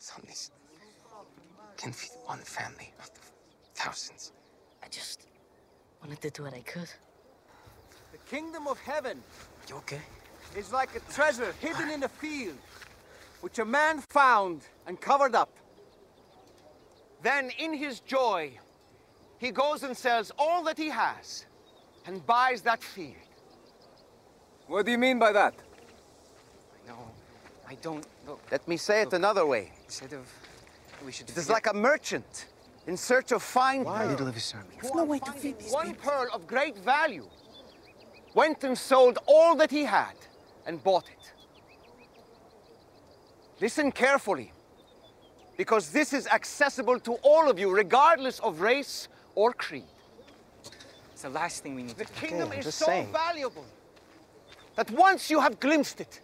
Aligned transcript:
Son, 0.00 0.22
this 0.26 0.50
can 1.76 1.92
feed 1.92 2.10
one 2.24 2.38
family 2.38 2.90
out 3.02 3.10
of 3.10 3.32
thousands. 3.74 4.32
I 4.82 4.88
just 4.88 5.26
wanted 6.00 6.22
to 6.22 6.30
do 6.30 6.44
what 6.44 6.54
I 6.54 6.60
could. 6.60 6.88
The 8.12 8.18
kingdom 8.26 8.66
of 8.66 8.78
heaven 8.78 9.22
You 9.68 9.76
okay? 9.76 10.00
is 10.56 10.72
like 10.72 10.96
a 10.96 11.12
treasure 11.12 11.52
hidden 11.60 11.90
in 11.90 12.02
a 12.02 12.08
field, 12.08 12.56
which 13.42 13.58
a 13.58 13.64
man 13.66 14.00
found 14.08 14.62
and 14.86 14.98
covered 14.98 15.34
up. 15.34 15.50
Then, 17.22 17.50
in 17.58 17.74
his 17.74 18.00
joy, 18.00 18.58
he 19.36 19.50
goes 19.50 19.82
and 19.82 19.94
sells 19.94 20.32
all 20.38 20.64
that 20.64 20.78
he 20.78 20.88
has 20.88 21.44
and 22.06 22.24
buys 22.26 22.62
that 22.62 22.82
field. 22.82 23.28
What 24.66 24.86
do 24.86 24.92
you 24.92 24.98
mean 24.98 25.18
by 25.18 25.32
that? 25.32 25.54
No, 26.88 26.96
I 27.68 27.74
don't. 27.82 28.06
Look, 28.26 28.40
Let 28.50 28.66
me 28.66 28.78
say 28.78 29.02
it 29.02 29.12
another 29.12 29.44
way. 29.44 29.72
Instead 29.90 30.12
of. 30.12 30.24
We 31.04 31.12
should. 31.12 31.28
It 31.28 31.36
is 31.36 31.50
like 31.50 31.66
a 31.66 31.74
merchant 31.74 32.46
in 32.86 32.96
search 32.96 33.32
of 33.32 33.42
fine 33.42 33.82
Why? 33.84 33.98
pearls. 33.98 34.10
middle 34.10 34.28
of 34.28 34.34
his 34.34 34.44
sermon. 34.44 34.68
There's 34.80 34.94
no 34.94 35.04
way 35.04 35.18
to 35.18 35.32
feed 35.32 35.58
these 35.58 35.72
One 35.72 35.94
pearl 35.94 36.28
of 36.32 36.46
great 36.46 36.76
value 36.78 37.26
went 38.34 38.62
and 38.62 38.78
sold 38.78 39.18
all 39.26 39.56
that 39.56 39.70
he 39.70 39.84
had 39.84 40.14
and 40.66 40.82
bought 40.82 41.08
it. 41.16 41.24
Listen 43.60 43.90
carefully, 43.90 44.52
because 45.56 45.90
this 45.90 46.12
is 46.12 46.26
accessible 46.28 46.98
to 47.00 47.12
all 47.30 47.50
of 47.50 47.58
you, 47.58 47.68
regardless 47.84 48.38
of 48.40 48.60
race 48.60 49.08
or 49.34 49.52
creed. 49.52 49.90
It's 51.12 51.22
the 51.22 51.30
last 51.30 51.62
thing 51.62 51.74
we 51.74 51.82
need 51.82 51.96
The 51.96 52.04
to 52.04 52.12
do. 52.12 52.20
The 52.20 52.26
kingdom 52.26 52.52
I'm 52.52 52.58
is 52.60 52.74
so 52.74 52.86
saying. 52.86 53.12
valuable 53.12 53.66
that 54.76 54.88
once 54.92 55.30
you 55.30 55.40
have 55.40 55.58
glimpsed 55.58 56.00
it, 56.00 56.20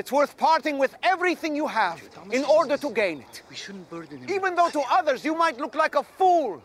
it's 0.00 0.10
worth 0.10 0.34
parting 0.38 0.78
with 0.78 0.94
everything 1.02 1.54
you 1.54 1.66
have 1.66 2.00
in 2.32 2.42
order 2.44 2.76
to 2.78 2.90
gain 2.90 3.20
it. 3.20 3.42
We 3.50 3.56
shouldn't 3.56 3.88
burden 3.90 4.16
him. 4.22 4.30
Even 4.30 4.54
though 4.54 4.70
to 4.70 4.82
others 4.98 5.26
you 5.26 5.34
might 5.34 5.58
look 5.58 5.74
like 5.74 5.94
a 5.94 6.02
fool, 6.02 6.62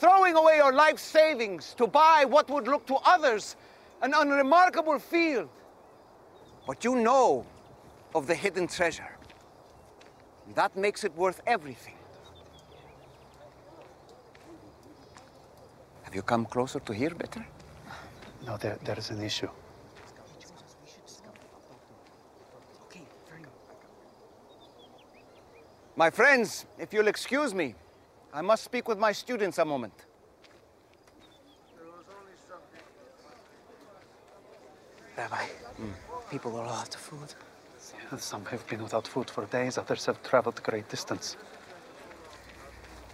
throwing 0.00 0.34
away 0.36 0.56
your 0.56 0.72
life 0.72 0.98
savings 0.98 1.74
to 1.74 1.86
buy 1.86 2.24
what 2.24 2.48
would 2.48 2.66
look 2.66 2.86
to 2.86 2.96
others 3.04 3.56
an 4.00 4.14
unremarkable 4.14 4.98
field. 4.98 5.50
But 6.66 6.82
you 6.82 6.94
know 6.96 7.46
of 8.14 8.26
the 8.26 8.34
hidden 8.34 8.66
treasure. 8.66 9.12
And 10.46 10.54
that 10.54 10.74
makes 10.74 11.04
it 11.04 11.14
worth 11.14 11.42
everything. 11.46 11.98
Have 16.04 16.14
you 16.14 16.22
come 16.22 16.46
closer 16.46 16.80
to 16.80 16.92
hear 16.94 17.10
better? 17.10 17.44
No, 18.46 18.56
there, 18.56 18.78
there 18.82 18.98
is 18.98 19.10
an 19.10 19.20
issue. 19.20 19.50
Okay, 22.86 23.02
fair 23.28 23.38
enough. 23.38 23.50
My 25.98 26.10
friends, 26.10 26.64
if 26.78 26.94
you'll 26.94 27.08
excuse 27.08 27.52
me, 27.52 27.74
I 28.32 28.40
must 28.40 28.62
speak 28.62 28.86
with 28.86 29.00
my 29.00 29.10
students 29.10 29.58
a 29.58 29.64
moment. 29.64 30.06
Rabbi, 35.16 35.44
hmm. 35.76 35.90
people 36.30 36.56
are 36.56 36.68
out 36.68 36.94
of 36.94 37.00
food. 37.00 37.34
Some 38.16 38.44
have 38.44 38.64
been 38.68 38.80
without 38.80 39.08
food 39.08 39.28
for 39.28 39.44
days, 39.46 39.76
others 39.76 40.06
have 40.06 40.22
traveled 40.22 40.60
a 40.60 40.70
great 40.70 40.88
distance. 40.88 41.36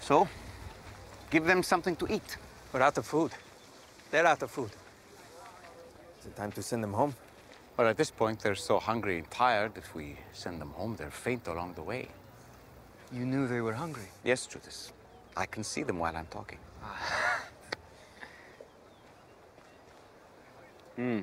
So, 0.00 0.28
give 1.30 1.46
them 1.46 1.62
something 1.62 1.96
to 1.96 2.06
eat. 2.12 2.36
We're 2.70 2.82
out 2.82 2.98
of 2.98 3.06
food. 3.06 3.32
They're 4.10 4.26
out 4.26 4.42
of 4.42 4.50
food. 4.50 4.72
Is 6.20 6.26
it 6.26 6.36
time 6.36 6.52
to 6.52 6.62
send 6.62 6.84
them 6.84 6.92
home? 6.92 7.14
Well, 7.78 7.88
at 7.88 7.96
this 7.96 8.10
point, 8.10 8.40
they're 8.40 8.54
so 8.54 8.78
hungry 8.78 9.20
and 9.20 9.30
tired, 9.30 9.72
if 9.78 9.94
we 9.94 10.16
send 10.34 10.60
them 10.60 10.72
home, 10.72 10.96
they'll 10.96 11.08
faint 11.08 11.46
along 11.46 11.72
the 11.76 11.82
way. 11.82 12.08
You 13.12 13.24
knew 13.24 13.46
they 13.46 13.60
were 13.60 13.74
hungry. 13.74 14.08
Yes, 14.24 14.46
Judas. 14.46 14.92
I 15.36 15.46
can 15.46 15.64
see 15.64 15.82
them 15.82 15.98
while 15.98 16.16
I'm 16.16 16.26
talking. 16.26 16.58
hmm. 20.96 21.20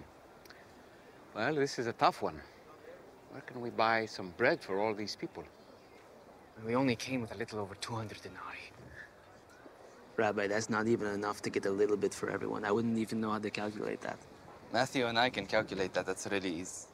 Well, 1.36 1.56
this 1.56 1.80
is 1.80 1.88
a 1.88 1.94
tough 1.94 2.22
one. 2.22 2.40
Where 3.32 3.42
can 3.42 3.62
we 3.62 3.70
buy 3.70 4.06
some 4.06 4.34
bread 4.38 4.62
for 4.62 4.80
all 4.80 4.94
these 4.94 5.16
people? 5.16 5.44
We 6.66 6.76
only 6.76 6.96
came 6.96 7.22
with 7.22 7.34
a 7.34 7.38
little 7.38 7.60
over 7.60 7.76
200 7.76 8.22
denarii. 8.22 8.72
Rabbi, 10.18 10.48
that's 10.48 10.70
not 10.70 10.88
even 10.88 11.08
enough 11.08 11.42
to 11.44 11.50
get 11.50 11.66
a 11.66 11.72
little 11.72 11.98
bit 11.98 12.14
for 12.14 12.30
everyone. 12.30 12.66
I 12.66 12.72
wouldn't 12.72 12.98
even 12.98 13.22
know 13.22 13.32
how 13.32 13.40
to 13.40 13.50
calculate 13.50 14.02
that. 14.02 14.20
Matthew 14.74 15.08
and 15.08 15.18
I 15.18 15.30
can 15.30 15.46
calculate 15.46 15.94
that. 15.94 16.06
That's 16.06 16.28
really 16.30 16.54
easy. 16.54 16.91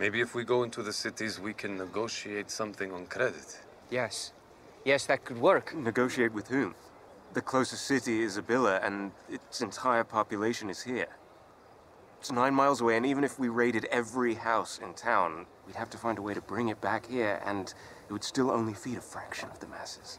Maybe 0.00 0.22
if 0.22 0.34
we 0.34 0.44
go 0.44 0.62
into 0.62 0.82
the 0.82 0.94
cities, 0.94 1.38
we 1.38 1.52
can 1.52 1.76
negotiate 1.76 2.50
something 2.50 2.90
on 2.90 3.04
credit. 3.04 3.60
Yes. 3.90 4.32
Yes, 4.82 5.04
that 5.04 5.26
could 5.26 5.36
work. 5.36 5.76
Negotiate 5.76 6.32
with 6.32 6.48
whom? 6.48 6.74
The 7.34 7.42
closest 7.42 7.84
city 7.86 8.22
is 8.22 8.38
Abila, 8.38 8.82
and 8.82 9.12
its 9.28 9.60
entire 9.60 10.04
population 10.04 10.70
is 10.70 10.80
here. 10.80 11.08
It's 12.18 12.32
nine 12.32 12.54
miles 12.54 12.80
away, 12.80 12.96
and 12.96 13.04
even 13.04 13.24
if 13.24 13.38
we 13.38 13.50
raided 13.50 13.84
every 13.90 14.32
house 14.32 14.80
in 14.82 14.94
town, 14.94 15.44
we'd 15.66 15.76
have 15.76 15.90
to 15.90 15.98
find 15.98 16.16
a 16.16 16.22
way 16.22 16.32
to 16.32 16.40
bring 16.40 16.70
it 16.70 16.80
back 16.80 17.04
here, 17.04 17.38
and 17.44 17.74
it 18.08 18.12
would 18.12 18.24
still 18.24 18.50
only 18.50 18.72
feed 18.72 18.96
a 18.96 19.02
fraction 19.02 19.50
of 19.50 19.60
the 19.60 19.66
masses. 19.66 20.18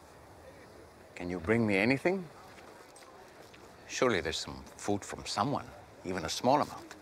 Can 1.15 1.27
you 1.27 1.39
bring 1.39 1.65
me 1.65 1.77
anything? 1.77 2.23
Surely 3.87 4.21
there's 4.21 4.37
some 4.37 4.63
food 4.77 5.03
from 5.03 5.25
someone, 5.25 5.65
even 6.05 6.25
a 6.25 6.29
small 6.29 6.61
amount. 6.61 6.95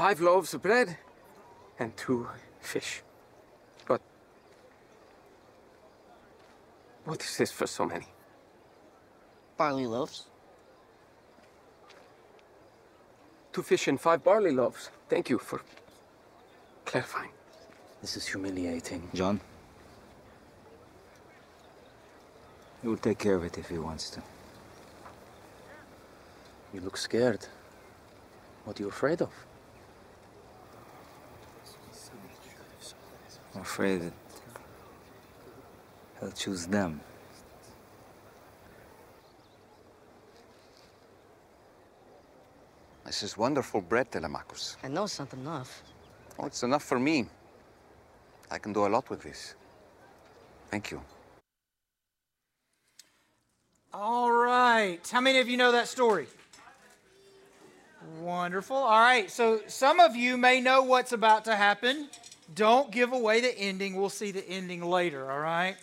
Five 0.00 0.22
loaves 0.22 0.54
of 0.54 0.62
bread 0.62 0.96
and 1.78 1.94
two 1.94 2.26
fish. 2.58 3.02
But 3.86 4.00
what 7.04 7.22
is 7.22 7.36
this 7.36 7.52
for 7.52 7.66
so 7.66 7.84
many? 7.84 8.06
Barley 9.58 9.86
loaves. 9.86 10.24
Two 13.52 13.62
fish 13.62 13.88
and 13.88 14.00
five 14.00 14.24
barley 14.24 14.52
loaves. 14.52 14.88
Thank 15.10 15.28
you 15.28 15.38
for 15.38 15.60
clarifying. 16.86 17.32
This 18.00 18.16
is 18.16 18.26
humiliating. 18.26 19.06
John? 19.12 19.38
He 22.80 22.88
will 22.88 22.96
take 22.96 23.18
care 23.18 23.34
of 23.34 23.44
it 23.44 23.58
if 23.58 23.68
he 23.68 23.76
wants 23.76 24.08
to. 24.08 24.22
You 26.72 26.80
look 26.80 26.96
scared. 26.96 27.44
What 28.64 28.80
are 28.80 28.82
you 28.82 28.88
afraid 28.88 29.20
of? 29.20 29.30
I'm 33.60 33.66
afraid 33.66 34.00
that 34.00 34.12
he'll 36.18 36.32
choose 36.32 36.66
them. 36.66 36.98
This 43.04 43.22
is 43.22 43.36
wonderful 43.36 43.82
bread, 43.82 44.10
Telemachus. 44.10 44.78
I 44.82 44.88
know 44.88 45.04
it's 45.04 45.18
not 45.18 45.34
enough. 45.34 45.82
Oh, 46.38 46.46
it's 46.46 46.62
enough 46.62 46.84
for 46.84 46.98
me. 46.98 47.26
I 48.50 48.56
can 48.56 48.72
do 48.72 48.86
a 48.86 48.88
lot 48.88 49.10
with 49.10 49.20
this. 49.22 49.54
Thank 50.70 50.90
you. 50.90 51.02
All 53.92 54.32
right. 54.32 55.06
How 55.12 55.20
many 55.20 55.38
of 55.38 55.50
you 55.50 55.58
know 55.58 55.72
that 55.72 55.86
story? 55.86 56.28
Wonderful. 58.22 58.78
All 58.78 59.00
right. 59.00 59.30
So 59.30 59.60
some 59.66 60.00
of 60.00 60.16
you 60.16 60.38
may 60.38 60.62
know 60.62 60.80
what's 60.80 61.12
about 61.12 61.44
to 61.44 61.56
happen. 61.56 62.08
Don't 62.54 62.90
give 62.90 63.12
away 63.12 63.40
the 63.40 63.56
ending. 63.56 63.94
We'll 63.94 64.08
see 64.08 64.32
the 64.32 64.46
ending 64.48 64.82
later, 64.82 65.30
all 65.30 65.38
right? 65.38 65.76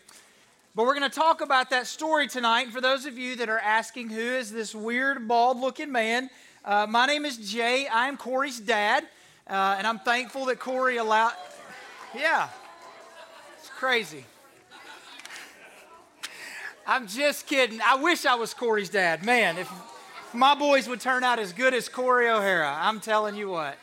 But 0.76 0.86
we're 0.86 0.98
going 0.98 1.10
to 1.10 1.16
talk 1.16 1.42
about 1.42 1.70
that 1.70 1.88
story 1.88 2.28
tonight. 2.28 2.64
And 2.64 2.74
for 2.74 2.82
those 2.82 3.06
of 3.06 3.18
you 3.18 3.36
that 3.38 3.50
are 3.50 3.60
asking 3.60 4.10
who 4.10 4.20
is 4.20 4.52
this 4.52 4.76
weird, 4.76 5.28
bald 5.28 5.60
looking 5.60 5.92
man, 5.92 6.30
uh, 6.66 6.86
my 6.88 7.06
name 7.06 7.26
is 7.26 7.38
Jay. 7.38 7.88
I'm 7.92 8.18
Corey's 8.18 8.60
dad. 8.60 9.06
Uh, 9.50 9.76
and 9.78 9.88
I'm 9.88 10.00
thankful 10.00 10.46
that 10.46 10.60
Corey 10.60 10.98
allowed. 10.98 11.34
Yeah. 12.14 12.50
It's 13.58 13.70
crazy. 13.70 14.26
I'm 16.86 17.08
just 17.08 17.48
kidding. 17.48 17.80
I 17.82 17.96
wish 17.96 18.26
I 18.26 18.36
was 18.36 18.54
Corey's 18.54 18.90
dad. 18.90 19.26
Man, 19.26 19.58
if 19.58 19.72
my 20.34 20.54
boys 20.54 20.88
would 20.88 21.00
turn 21.00 21.24
out 21.24 21.40
as 21.40 21.54
good 21.54 21.74
as 21.74 21.88
Corey 21.90 22.30
O'Hara, 22.30 22.78
I'm 22.80 23.00
telling 23.00 23.36
you 23.36 23.50
what. 23.50 23.78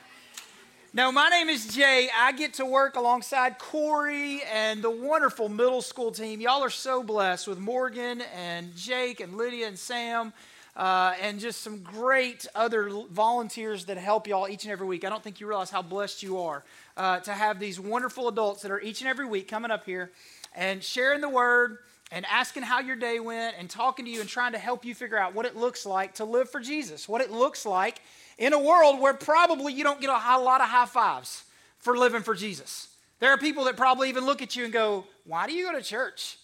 No, 0.97 1.11
my 1.11 1.29
name 1.29 1.49
is 1.49 1.75
Jay. 1.75 2.09
I 2.17 2.31
get 2.31 2.55
to 2.55 2.65
work 2.65 2.95
alongside 2.95 3.59
Corey 3.59 4.43
and 4.45 4.81
the 4.81 4.93
wonderful 4.93 5.49
middle 5.49 5.83
school 5.83 6.13
team. 6.13 6.41
Y'all 6.41 6.63
are 6.63 6.71
so 6.71 7.03
blessed 7.03 7.49
with 7.49 7.59
Morgan 7.59 8.23
and 8.33 8.77
Jake 8.77 9.19
and 9.19 9.37
Lydia 9.37 9.67
and 9.67 9.77
Sam. 9.77 10.33
Uh, 10.77 11.15
and 11.21 11.41
just 11.41 11.63
some 11.63 11.81
great 11.81 12.47
other 12.55 12.89
volunteers 13.11 13.87
that 13.87 13.97
help 13.97 14.29
y'all 14.29 14.49
each 14.49 14.63
and 14.63 14.71
every 14.71 14.87
week. 14.87 15.05
I 15.05 15.09
don't 15.09 15.21
think 15.21 15.41
you 15.41 15.49
realize 15.49 15.69
how 15.69 15.83
blessed 15.83 16.23
you 16.23 16.39
are 16.39 16.63
uh, 16.97 17.19
to 17.21 17.33
have 17.33 17.59
these 17.59 17.81
wonderful 17.81 18.29
adults 18.29 18.63
that 18.63 18.71
are 18.71 18.81
each 18.81 19.01
and 19.01 19.11
every 19.11 19.27
week 19.27 19.49
coming 19.49 19.73
up 19.73 19.85
here 19.85 20.13
and 20.55 20.81
sharing 20.81 21.21
the 21.21 21.29
word 21.29 21.79
and 22.13 22.25
asking 22.27 22.63
how 22.63 22.79
your 22.79 22.95
day 22.95 23.19
went 23.19 23.57
and 23.59 23.69
talking 23.69 24.05
to 24.05 24.11
you 24.13 24.21
and 24.21 24.29
trying 24.29 24.53
to 24.53 24.59
help 24.59 24.85
you 24.85 24.95
figure 24.95 25.19
out 25.19 25.35
what 25.35 25.45
it 25.45 25.57
looks 25.57 25.85
like 25.85 26.15
to 26.15 26.25
live 26.25 26.49
for 26.49 26.61
Jesus, 26.61 27.09
what 27.09 27.21
it 27.21 27.33
looks 27.33 27.67
like 27.67 28.01
in 28.39 28.53
a 28.53 28.59
world 28.59 29.01
where 29.01 29.15
probably 29.15 29.73
you 29.73 29.85
don't 29.85 30.01
get 30.01 30.11
a 30.11 30.39
lot 30.39 30.61
of 30.61 30.69
high 30.69 30.87
fives 30.87 31.45
for 31.79 31.97
living 31.97 32.23
for 32.23 32.35
Jesus. 32.35 32.89
There 33.21 33.31
are 33.31 33.39
people 33.39 33.65
that 33.65 33.77
probably 33.77 34.09
even 34.09 34.27
look 34.27 34.43
at 34.43 34.57
you 34.57 34.65
and 34.65 34.73
go, 34.73 35.05
Why 35.25 35.47
do 35.47 35.53
you 35.53 35.71
go 35.71 35.79
to 35.79 35.83
church? 35.83 36.39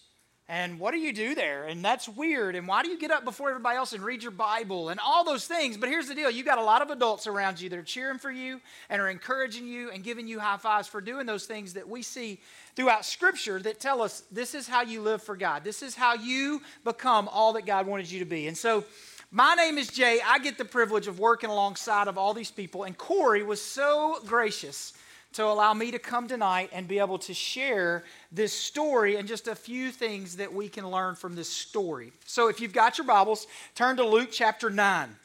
And 0.53 0.79
what 0.79 0.91
do 0.91 0.97
you 0.97 1.13
do 1.13 1.33
there? 1.33 1.63
And 1.63 1.81
that's 1.81 2.09
weird. 2.09 2.57
And 2.57 2.67
why 2.67 2.83
do 2.83 2.89
you 2.89 2.99
get 2.99 3.09
up 3.09 3.23
before 3.23 3.49
everybody 3.49 3.77
else 3.77 3.93
and 3.93 4.03
read 4.03 4.21
your 4.21 4.33
Bible 4.33 4.89
and 4.89 4.99
all 4.99 5.23
those 5.23 5.47
things? 5.47 5.77
But 5.77 5.87
here's 5.87 6.09
the 6.09 6.13
deal 6.13 6.29
you 6.29 6.43
got 6.43 6.57
a 6.57 6.63
lot 6.63 6.81
of 6.81 6.89
adults 6.89 7.25
around 7.25 7.61
you 7.61 7.69
that 7.69 7.79
are 7.79 7.83
cheering 7.83 8.17
for 8.17 8.29
you 8.29 8.59
and 8.89 9.01
are 9.01 9.07
encouraging 9.07 9.65
you 9.65 9.91
and 9.91 10.03
giving 10.03 10.27
you 10.27 10.41
high 10.41 10.57
fives 10.57 10.89
for 10.89 10.99
doing 10.99 11.25
those 11.25 11.45
things 11.45 11.73
that 11.75 11.87
we 11.87 12.01
see 12.01 12.37
throughout 12.75 13.05
Scripture 13.05 13.59
that 13.59 13.79
tell 13.79 14.01
us 14.01 14.23
this 14.29 14.53
is 14.53 14.67
how 14.67 14.81
you 14.81 15.01
live 15.01 15.23
for 15.23 15.37
God. 15.37 15.63
This 15.63 15.81
is 15.81 15.95
how 15.95 16.15
you 16.15 16.61
become 16.83 17.29
all 17.29 17.53
that 17.53 17.65
God 17.65 17.87
wanted 17.87 18.11
you 18.11 18.19
to 18.19 18.25
be. 18.25 18.47
And 18.47 18.57
so, 18.57 18.83
my 19.31 19.55
name 19.55 19.77
is 19.77 19.87
Jay. 19.87 20.19
I 20.25 20.39
get 20.39 20.57
the 20.57 20.65
privilege 20.65 21.07
of 21.07 21.17
working 21.17 21.49
alongside 21.49 22.09
of 22.09 22.17
all 22.17 22.33
these 22.33 22.51
people. 22.51 22.83
And 22.83 22.97
Corey 22.97 23.43
was 23.43 23.61
so 23.61 24.19
gracious 24.25 24.93
to 25.33 25.45
allow 25.45 25.73
me 25.73 25.91
to 25.91 25.99
come 25.99 26.27
tonight 26.27 26.69
and 26.73 26.85
be 26.85 26.99
able 26.99 27.17
to 27.19 27.33
share 27.33 28.03
this 28.33 28.51
story 28.51 29.15
and 29.15 29.27
just 29.27 29.47
a 29.47 29.55
few 29.55 29.89
things 29.89 30.35
that 30.35 30.53
we 30.53 30.67
can 30.67 30.89
learn 30.89 31.15
from 31.15 31.35
this 31.35 31.49
story. 31.49 32.11
So, 32.25 32.49
if 32.49 32.59
you've 32.59 32.73
got 32.73 32.97
your 32.97 33.07
Bibles, 33.07 33.47
turn 33.73 33.95
to 33.97 34.05
Luke 34.05 34.29
chapter 34.33 34.69
9. 34.69 35.15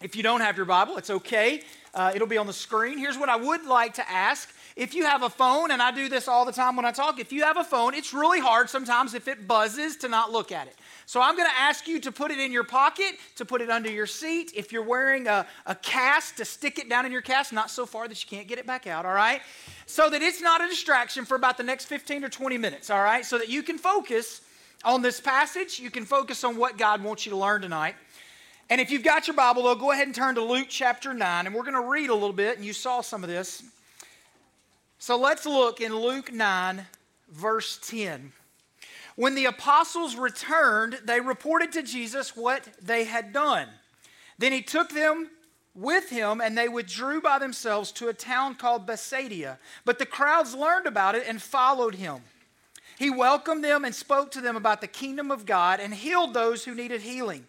If 0.00 0.16
you 0.16 0.22
don't 0.22 0.40
have 0.40 0.56
your 0.56 0.66
Bible, 0.66 0.96
it's 0.96 1.10
okay. 1.10 1.62
Uh, 1.92 2.12
it'll 2.14 2.26
be 2.26 2.38
on 2.38 2.46
the 2.46 2.52
screen. 2.52 2.96
Here's 2.98 3.18
what 3.18 3.28
I 3.28 3.36
would 3.36 3.64
like 3.66 3.94
to 3.94 4.10
ask. 4.10 4.50
If 4.76 4.94
you 4.94 5.04
have 5.04 5.22
a 5.22 5.30
phone, 5.30 5.70
and 5.70 5.80
I 5.80 5.92
do 5.92 6.08
this 6.08 6.26
all 6.26 6.44
the 6.44 6.52
time 6.52 6.74
when 6.76 6.84
I 6.84 6.90
talk, 6.90 7.20
if 7.20 7.30
you 7.30 7.44
have 7.44 7.56
a 7.56 7.64
phone, 7.64 7.94
it's 7.94 8.12
really 8.12 8.40
hard 8.40 8.68
sometimes 8.68 9.14
if 9.14 9.28
it 9.28 9.46
buzzes 9.46 9.96
to 9.98 10.08
not 10.08 10.32
look 10.32 10.50
at 10.50 10.66
it. 10.66 10.74
So 11.06 11.20
I'm 11.20 11.36
going 11.36 11.48
to 11.48 11.60
ask 11.60 11.86
you 11.86 12.00
to 12.00 12.12
put 12.12 12.30
it 12.30 12.38
in 12.38 12.50
your 12.50 12.64
pocket, 12.64 13.16
to 13.36 13.44
put 13.44 13.60
it 13.60 13.70
under 13.70 13.90
your 13.90 14.06
seat. 14.06 14.52
If 14.54 14.72
you're 14.72 14.84
wearing 14.84 15.26
a, 15.26 15.46
a 15.66 15.74
cast, 15.74 16.38
to 16.38 16.44
stick 16.44 16.78
it 16.78 16.88
down 16.88 17.04
in 17.04 17.12
your 17.12 17.20
cast, 17.20 17.52
not 17.52 17.70
so 17.70 17.84
far 17.84 18.08
that 18.08 18.22
you 18.22 18.28
can't 18.28 18.48
get 18.48 18.58
it 18.58 18.66
back 18.66 18.86
out, 18.86 19.04
all 19.04 19.14
right? 19.14 19.42
So 19.86 20.08
that 20.08 20.22
it's 20.22 20.40
not 20.40 20.64
a 20.64 20.68
distraction 20.68 21.24
for 21.24 21.34
about 21.34 21.56
the 21.56 21.62
next 21.62 21.86
15 21.86 22.24
or 22.24 22.28
20 22.28 22.56
minutes, 22.58 22.88
all 22.90 23.02
right? 23.02 23.24
So 23.24 23.38
that 23.38 23.48
you 23.48 23.62
can 23.62 23.76
focus 23.76 24.40
on 24.84 25.02
this 25.02 25.20
passage, 25.20 25.78
you 25.78 25.90
can 25.90 26.04
focus 26.04 26.44
on 26.44 26.56
what 26.56 26.76
God 26.78 27.02
wants 27.02 27.24
you 27.26 27.30
to 27.30 27.38
learn 27.38 27.62
tonight. 27.62 27.94
And 28.70 28.80
if 28.80 28.90
you've 28.90 29.04
got 29.04 29.26
your 29.26 29.36
Bible, 29.36 29.62
though, 29.62 29.74
go 29.74 29.92
ahead 29.92 30.06
and 30.06 30.14
turn 30.14 30.34
to 30.36 30.42
Luke 30.42 30.68
chapter 30.70 31.12
9, 31.12 31.46
and 31.46 31.54
we're 31.54 31.62
going 31.62 31.74
to 31.74 31.88
read 31.88 32.10
a 32.10 32.14
little 32.14 32.32
bit, 32.32 32.56
and 32.56 32.64
you 32.64 32.72
saw 32.72 33.02
some 33.02 33.22
of 33.22 33.28
this. 33.28 33.62
So 34.98 35.18
let's 35.18 35.44
look 35.44 35.80
in 35.82 35.94
Luke 35.94 36.32
9, 36.32 36.86
verse 37.30 37.78
10. 37.86 38.32
When 39.16 39.34
the 39.34 39.44
apostles 39.44 40.16
returned, 40.16 41.00
they 41.04 41.20
reported 41.20 41.72
to 41.72 41.82
Jesus 41.82 42.36
what 42.36 42.68
they 42.82 43.04
had 43.04 43.32
done. 43.32 43.68
Then 44.38 44.52
he 44.52 44.62
took 44.62 44.90
them 44.90 45.30
with 45.74 46.10
him, 46.10 46.40
and 46.40 46.56
they 46.56 46.68
withdrew 46.68 47.20
by 47.20 47.38
themselves 47.38 47.92
to 47.92 48.08
a 48.08 48.14
town 48.14 48.54
called 48.54 48.86
Bethsaida. 48.86 49.58
But 49.84 49.98
the 49.98 50.06
crowds 50.06 50.54
learned 50.54 50.86
about 50.86 51.14
it 51.14 51.24
and 51.26 51.40
followed 51.40 51.96
him. 51.96 52.22
He 52.98 53.10
welcomed 53.10 53.64
them 53.64 53.84
and 53.84 53.94
spoke 53.94 54.30
to 54.32 54.40
them 54.40 54.56
about 54.56 54.80
the 54.80 54.86
kingdom 54.86 55.30
of 55.30 55.46
God 55.46 55.80
and 55.80 55.92
healed 55.92 56.32
those 56.32 56.64
who 56.64 56.74
needed 56.74 57.02
healing. 57.02 57.46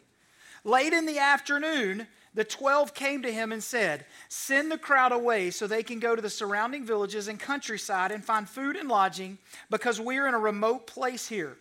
Late 0.64 0.94
in 0.94 1.06
the 1.06 1.20
afternoon, 1.20 2.08
the 2.36 2.44
twelve 2.44 2.94
came 2.94 3.22
to 3.24 3.32
him 3.32 3.52
and 3.52 3.64
said, 3.64 4.06
Send 4.28 4.70
the 4.70 4.78
crowd 4.78 5.14
away 5.14 5.52
so 5.52 5.66
they 5.66 5.84
can 5.84 6.00
go 6.00 6.16
to 6.16 6.22
the 6.22 6.30
surrounding 6.30 6.86
villages 6.86 7.30
and 7.30 7.40
countryside 7.40 8.12
and 8.12 8.24
find 8.24 8.48
food 8.48 8.76
and 8.76 8.90
lodging 8.90 9.38
because 9.70 10.00
we're 10.00 10.28
in 10.28 10.34
a 10.34 10.40
remote 10.40 10.86
place 10.86 11.28
here. 11.28 11.58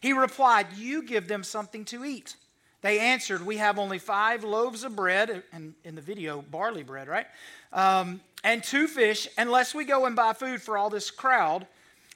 He 0.00 0.12
replied, 0.12 0.68
You 0.76 1.02
give 1.02 1.26
them 1.26 1.42
something 1.42 1.84
to 1.86 2.04
eat. 2.04 2.36
They 2.82 3.00
answered, 3.00 3.44
We 3.44 3.56
have 3.56 3.80
only 3.80 3.98
five 3.98 4.44
loaves 4.44 4.84
of 4.84 4.94
bread, 4.94 5.42
and 5.52 5.74
in 5.82 5.96
the 5.96 6.00
video, 6.00 6.40
barley 6.40 6.84
bread, 6.84 7.08
right? 7.08 7.26
Um, 7.72 8.20
and 8.44 8.62
two 8.62 8.86
fish, 8.86 9.26
unless 9.36 9.74
we 9.74 9.84
go 9.84 10.06
and 10.06 10.14
buy 10.14 10.34
food 10.34 10.62
for 10.62 10.78
all 10.78 10.88
this 10.88 11.10
crowd. 11.10 11.66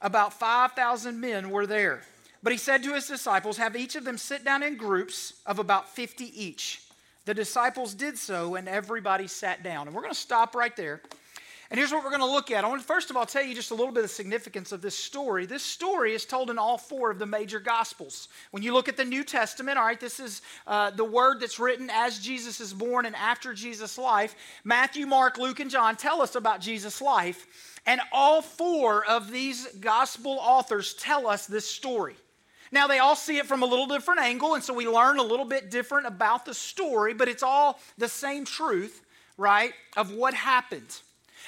About 0.01 0.33
5,000 0.33 1.21
men 1.21 1.51
were 1.51 1.67
there. 1.67 2.03
But 2.43 2.53
he 2.53 2.59
said 2.59 2.83
to 2.85 2.95
his 2.95 3.07
disciples, 3.07 3.57
Have 3.57 3.75
each 3.75 3.97
of 3.97 4.05
them 4.05 4.17
sit 4.17 4.45
down 4.45 4.63
in 4.63 4.77
groups 4.77 5.35
of 5.45 5.59
about 5.59 5.89
50 5.89 6.25
each. 6.41 6.83
The 7.31 7.35
disciples 7.35 7.95
did 7.95 8.19
so, 8.19 8.57
and 8.57 8.69
everybody 8.69 9.29
sat 9.29 9.63
down. 9.63 9.87
And 9.87 9.95
we're 9.95 10.03
going 10.03 10.13
to 10.13 10.19
stop 10.19 10.57
right 10.57 10.75
there. 10.75 11.01
And 11.71 11.79
here's 11.79 11.93
what 11.93 12.03
we're 12.03 12.11
going 12.11 12.23
to 12.23 12.27
look 12.27 12.51
at. 12.51 12.65
I 12.65 12.67
want 12.67 12.81
to 12.81 12.87
first 12.89 13.09
of 13.09 13.17
all 13.17 13.25
tell 13.25 13.45
you 13.45 13.55
just 13.55 13.71
a 13.71 13.75
little 13.77 13.93
bit 13.93 14.03
of 14.03 14.11
the 14.11 14.15
significance 14.15 14.73
of 14.73 14.83
this 14.83 14.99
story. 14.99 15.47
This 15.47 15.63
story 15.63 16.13
is 16.13 16.25
told 16.25 16.51
in 16.51 16.59
all 16.59 16.77
four 16.77 17.09
of 17.09 17.21
the 17.21 17.27
major 17.27 17.61
gospels. 17.61 18.27
When 18.51 18.65
you 18.65 18.73
look 18.73 18.89
at 18.89 18.97
the 18.97 19.05
New 19.05 19.23
Testament, 19.23 19.79
all 19.79 19.85
right, 19.85 20.01
this 20.01 20.19
is 20.19 20.43
uh, 20.67 20.91
the 20.91 21.05
word 21.05 21.39
that's 21.39 21.61
written 21.61 21.89
as 21.89 22.19
Jesus 22.19 22.59
is 22.59 22.75
born 22.75 23.07
and 23.07 23.15
after 23.15 23.55
Jesus' 23.55 23.97
life. 23.97 24.35
Matthew, 24.65 25.07
Mark, 25.07 25.39
Luke, 25.39 25.61
and 25.61 25.71
John 25.71 25.95
tell 25.95 26.23
us 26.23 26.35
about 26.35 26.61
Jesus' 26.61 27.01
life. 27.01 27.79
And 27.87 28.01
all 28.11 28.43
four 28.43 29.07
of 29.07 29.31
these 29.31 29.69
gospel 29.79 30.37
authors 30.41 30.95
tell 30.95 31.29
us 31.29 31.47
this 31.47 31.71
story. 31.71 32.17
Now, 32.73 32.87
they 32.87 32.99
all 32.99 33.17
see 33.17 33.39
it 33.39 33.47
from 33.47 33.63
a 33.63 33.67
little 33.67 33.87
different 33.87 34.21
angle, 34.21 34.55
and 34.55 34.63
so 34.63 34.73
we 34.73 34.87
learn 34.87 35.19
a 35.19 35.23
little 35.23 35.45
bit 35.45 35.71
different 35.71 36.07
about 36.07 36.45
the 36.45 36.55
story, 36.55 37.15
but 37.15 37.29
it's 37.29 37.43
all 37.43 37.81
the 37.99 38.09
same 38.09 38.45
truth, 38.45 39.03
right, 39.37 39.73
of 39.97 40.13
what 40.13 40.35
happened. 40.35 41.01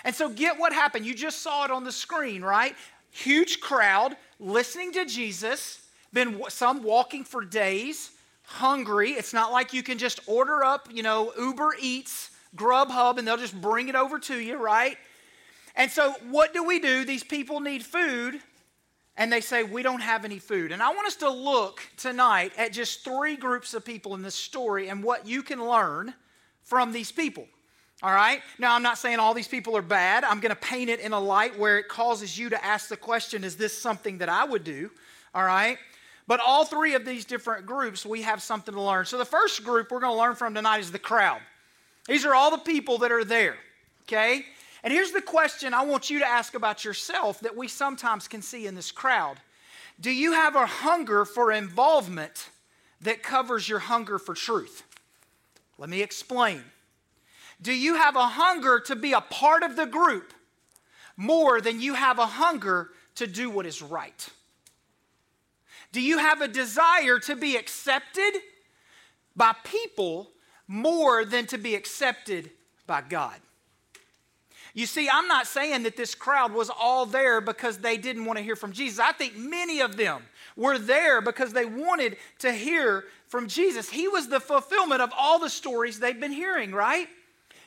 And 0.05 0.15
so, 0.15 0.29
get 0.29 0.59
what 0.59 0.73
happened. 0.73 1.07
You 1.07 1.15
just 1.15 1.41
saw 1.43 1.65
it 1.65 1.71
on 1.71 1.85
the 1.85 1.93
screen, 1.93 2.43
right? 2.43 2.75
Huge 3.11 3.61
crowd 3.61 4.17
listening 4.41 4.93
to 4.93 5.05
Jesus, 5.05 5.83
been 6.13 6.43
some 6.49 6.83
walking 6.83 7.25
for 7.25 7.45
days, 7.45 8.11
hungry. 8.43 9.13
It's 9.13 9.33
not 9.33 9.53
like 9.53 9.73
you 9.73 9.83
can 9.83 9.99
just 9.99 10.21
order 10.27 10.65
up, 10.65 10.89
you 10.93 11.03
know, 11.03 11.33
Uber 11.39 11.77
Eats, 11.81 12.31
Grubhub, 12.57 13.19
and 13.19 13.27
they'll 13.27 13.37
just 13.37 13.59
bring 13.61 13.89
it 13.89 13.95
over 13.95 14.19
to 14.19 14.39
you, 14.39 14.57
right? 14.57 14.97
And 15.77 15.91
so, 15.91 16.15
what 16.31 16.53
do 16.53 16.65
we 16.65 16.81
do? 16.81 17.05
These 17.05 17.25
people 17.25 17.61
need 17.61 17.85
food, 17.85 18.41
and 19.17 19.33
they 19.33 19.41
say, 19.41 19.63
We 19.63 19.83
don't 19.83 20.01
have 20.01 20.25
any 20.25 20.39
food. 20.39 20.73
And 20.73 20.83
I 20.83 20.91
want 20.91 21.07
us 21.07 21.17
to 21.17 21.31
look 21.31 21.81
tonight 21.97 22.53
at 22.57 22.73
just 22.73 23.05
three 23.05 23.37
groups 23.37 23.75
of 23.75 23.85
people 23.85 24.15
in 24.15 24.23
this 24.23 24.35
story 24.35 24.89
and 24.89 25.03
what 25.03 25.27
you 25.27 25.43
can 25.43 25.65
learn 25.65 26.15
from 26.63 26.93
these 26.93 27.13
people. 27.13 27.47
All 28.03 28.13
right? 28.13 28.43
Now, 28.59 28.75
I'm 28.75 28.83
not 28.83 28.99
saying 28.99 29.19
all 29.19 29.33
these 29.33 29.49
people 29.49 29.77
are 29.77 29.83
bad. 29.83 30.25
I'm 30.25 30.41
going 30.41 30.51
to 30.51 30.61
paint 30.61 30.91
it 30.91 31.01
in 31.01 31.13
a 31.13 31.21
light 31.21 31.57
where 31.57 31.79
it 31.79 31.89
causes 31.89 32.37
you 32.37 32.49
to 32.49 32.65
ask 32.65 32.89
the 32.89 32.97
question 32.97 33.45
Is 33.45 33.57
this 33.57 33.77
something 33.77 34.19
that 34.19 34.29
I 34.29 34.45
would 34.45 34.65
do? 34.65 34.91
All 35.35 35.45
right? 35.45 35.79
But 36.27 36.41
all 36.41 36.65
three 36.65 36.95
of 36.95 37.05
these 37.05 37.25
different 37.25 37.67
groups, 37.67 38.07
we 38.07 38.23
have 38.23 38.43
something 38.43 38.75
to 38.75 38.81
learn. 38.81 39.05
So, 39.05 39.19
the 39.19 39.25
first 39.25 39.65
group 39.65 39.91
we're 39.91 40.01
going 40.01 40.15
to 40.15 40.19
learn 40.19 40.35
from 40.35 40.55
tonight 40.55 40.79
is 40.79 40.91
the 40.91 40.99
crowd. 40.99 41.41
These 42.07 42.25
are 42.25 42.35
all 42.35 42.51
the 42.51 42.59
people 42.59 42.99
that 42.99 43.13
are 43.13 43.25
there, 43.25 43.57
okay? 44.03 44.45
And 44.83 44.93
here's 44.93 45.13
the 45.13 45.23
question 45.23 45.75
I 45.75 45.83
want 45.83 46.11
you 46.11 46.19
to 46.19 46.27
ask 46.27 46.55
about 46.55 46.85
yourself 46.85 47.41
that 47.41 47.57
we 47.57 47.69
sometimes 47.69 48.29
can 48.29 48.43
see 48.43 48.67
in 48.67 48.75
this 48.75 48.91
crowd 48.91 49.39
Do 50.01 50.11
you 50.11 50.33
have 50.33 50.57
a 50.57 50.67
hunger 50.67 51.25
for 51.25 51.53
involvement 51.53 52.51
that 53.01 53.23
covers 53.23 53.69
your 53.69 53.81
hunger 53.81 54.19
for 54.19 54.35
truth? 54.35 54.83
Let 55.79 55.89
me 55.89 56.03
explain. 56.03 56.63
Do 57.61 57.73
you 57.73 57.95
have 57.95 58.17
a 58.17 58.27
hunger 58.27 58.81
to 58.87 58.97
be 58.97 59.13
a 59.13 59.21
part 59.21 59.63
of 59.63 59.77
the 59.77 59.87
group 59.87 60.33
more 61.17 61.61
than 61.61 61.81
you 61.81 61.95
have 61.95 62.19
a 62.19 62.27
hunger 62.27 62.91
to 63.17 63.27
do 63.27 63.51
what 63.51 63.67
is 63.67 63.81
right? 63.81 64.29
Do 65.93 66.01
you 66.01 66.19
have 66.19 66.41
a 66.41 66.49
desire 66.49 67.19
to 67.21 67.37
be 67.37 67.57
accepted 67.57 68.35
by 69.37 69.55
people 69.63 70.31
more 70.67 71.25
than 71.25 71.47
to 71.49 71.59
be 71.59 71.75
accepted 71.75 72.51
by 72.87 73.03
God? 73.03 73.39
You 74.75 74.87
see, 74.87 75.09
I'm 75.13 75.29
not 75.29 75.47
saying 75.47 75.83
that 75.83 75.97
this 75.97 76.15
crowd 76.15 76.53
was 76.53 76.71
all 76.71 77.05
there 77.05 77.41
because 77.41 77.79
they 77.79 77.99
didn't 77.99 78.25
want 78.25 78.39
to 78.39 78.43
hear 78.43 78.57
from 78.57 78.73
Jesus. 78.73 78.99
I 78.99 79.13
think 79.13 79.37
many 79.37 79.81
of 79.81 79.97
them 79.97 80.23
were 80.57 80.79
there 80.79 81.21
because 81.21 81.53
they 81.53 81.67
wanted 81.67 82.17
to 82.39 82.53
hear 82.53 83.05
from 83.29 83.49
Jesus. 83.49 83.91
He 83.91 84.09
was 84.09 84.29
the 84.29 84.41
fulfillment 84.41 85.03
of 85.03 85.13
all 85.17 85.39
the 85.39 85.51
stories 85.51 85.99
they've 85.99 86.19
been 86.19 86.33
hearing, 86.33 86.73
right? 86.73 87.09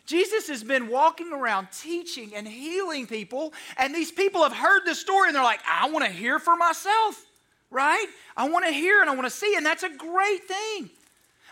Jesus 0.06 0.48
has 0.48 0.64
been 0.64 0.88
walking 0.88 1.32
around 1.32 1.68
teaching 1.72 2.36
and 2.36 2.48
healing 2.48 3.08
people, 3.08 3.54
and 3.78 3.94
these 3.94 4.12
people 4.12 4.44
have 4.44 4.54
heard 4.54 4.86
the 4.86 4.94
story 4.94 5.28
and 5.28 5.36
they're 5.36 5.44
like, 5.44 5.62
I 5.68 5.90
want 5.90 6.06
to 6.06 6.12
hear 6.12 6.38
for 6.38 6.56
myself, 6.56 7.26
right? 7.72 8.06
I 8.38 8.50
want 8.50 8.66
to 8.66 8.72
hear 8.72 9.02
and 9.02 9.10
I 9.10 9.16
want 9.16 9.26
to 9.26 9.32
see, 9.32 9.56
and 9.56 9.66
that's 9.66 9.84
a 9.84 9.90
great 9.90 10.44
thing. 10.44 10.90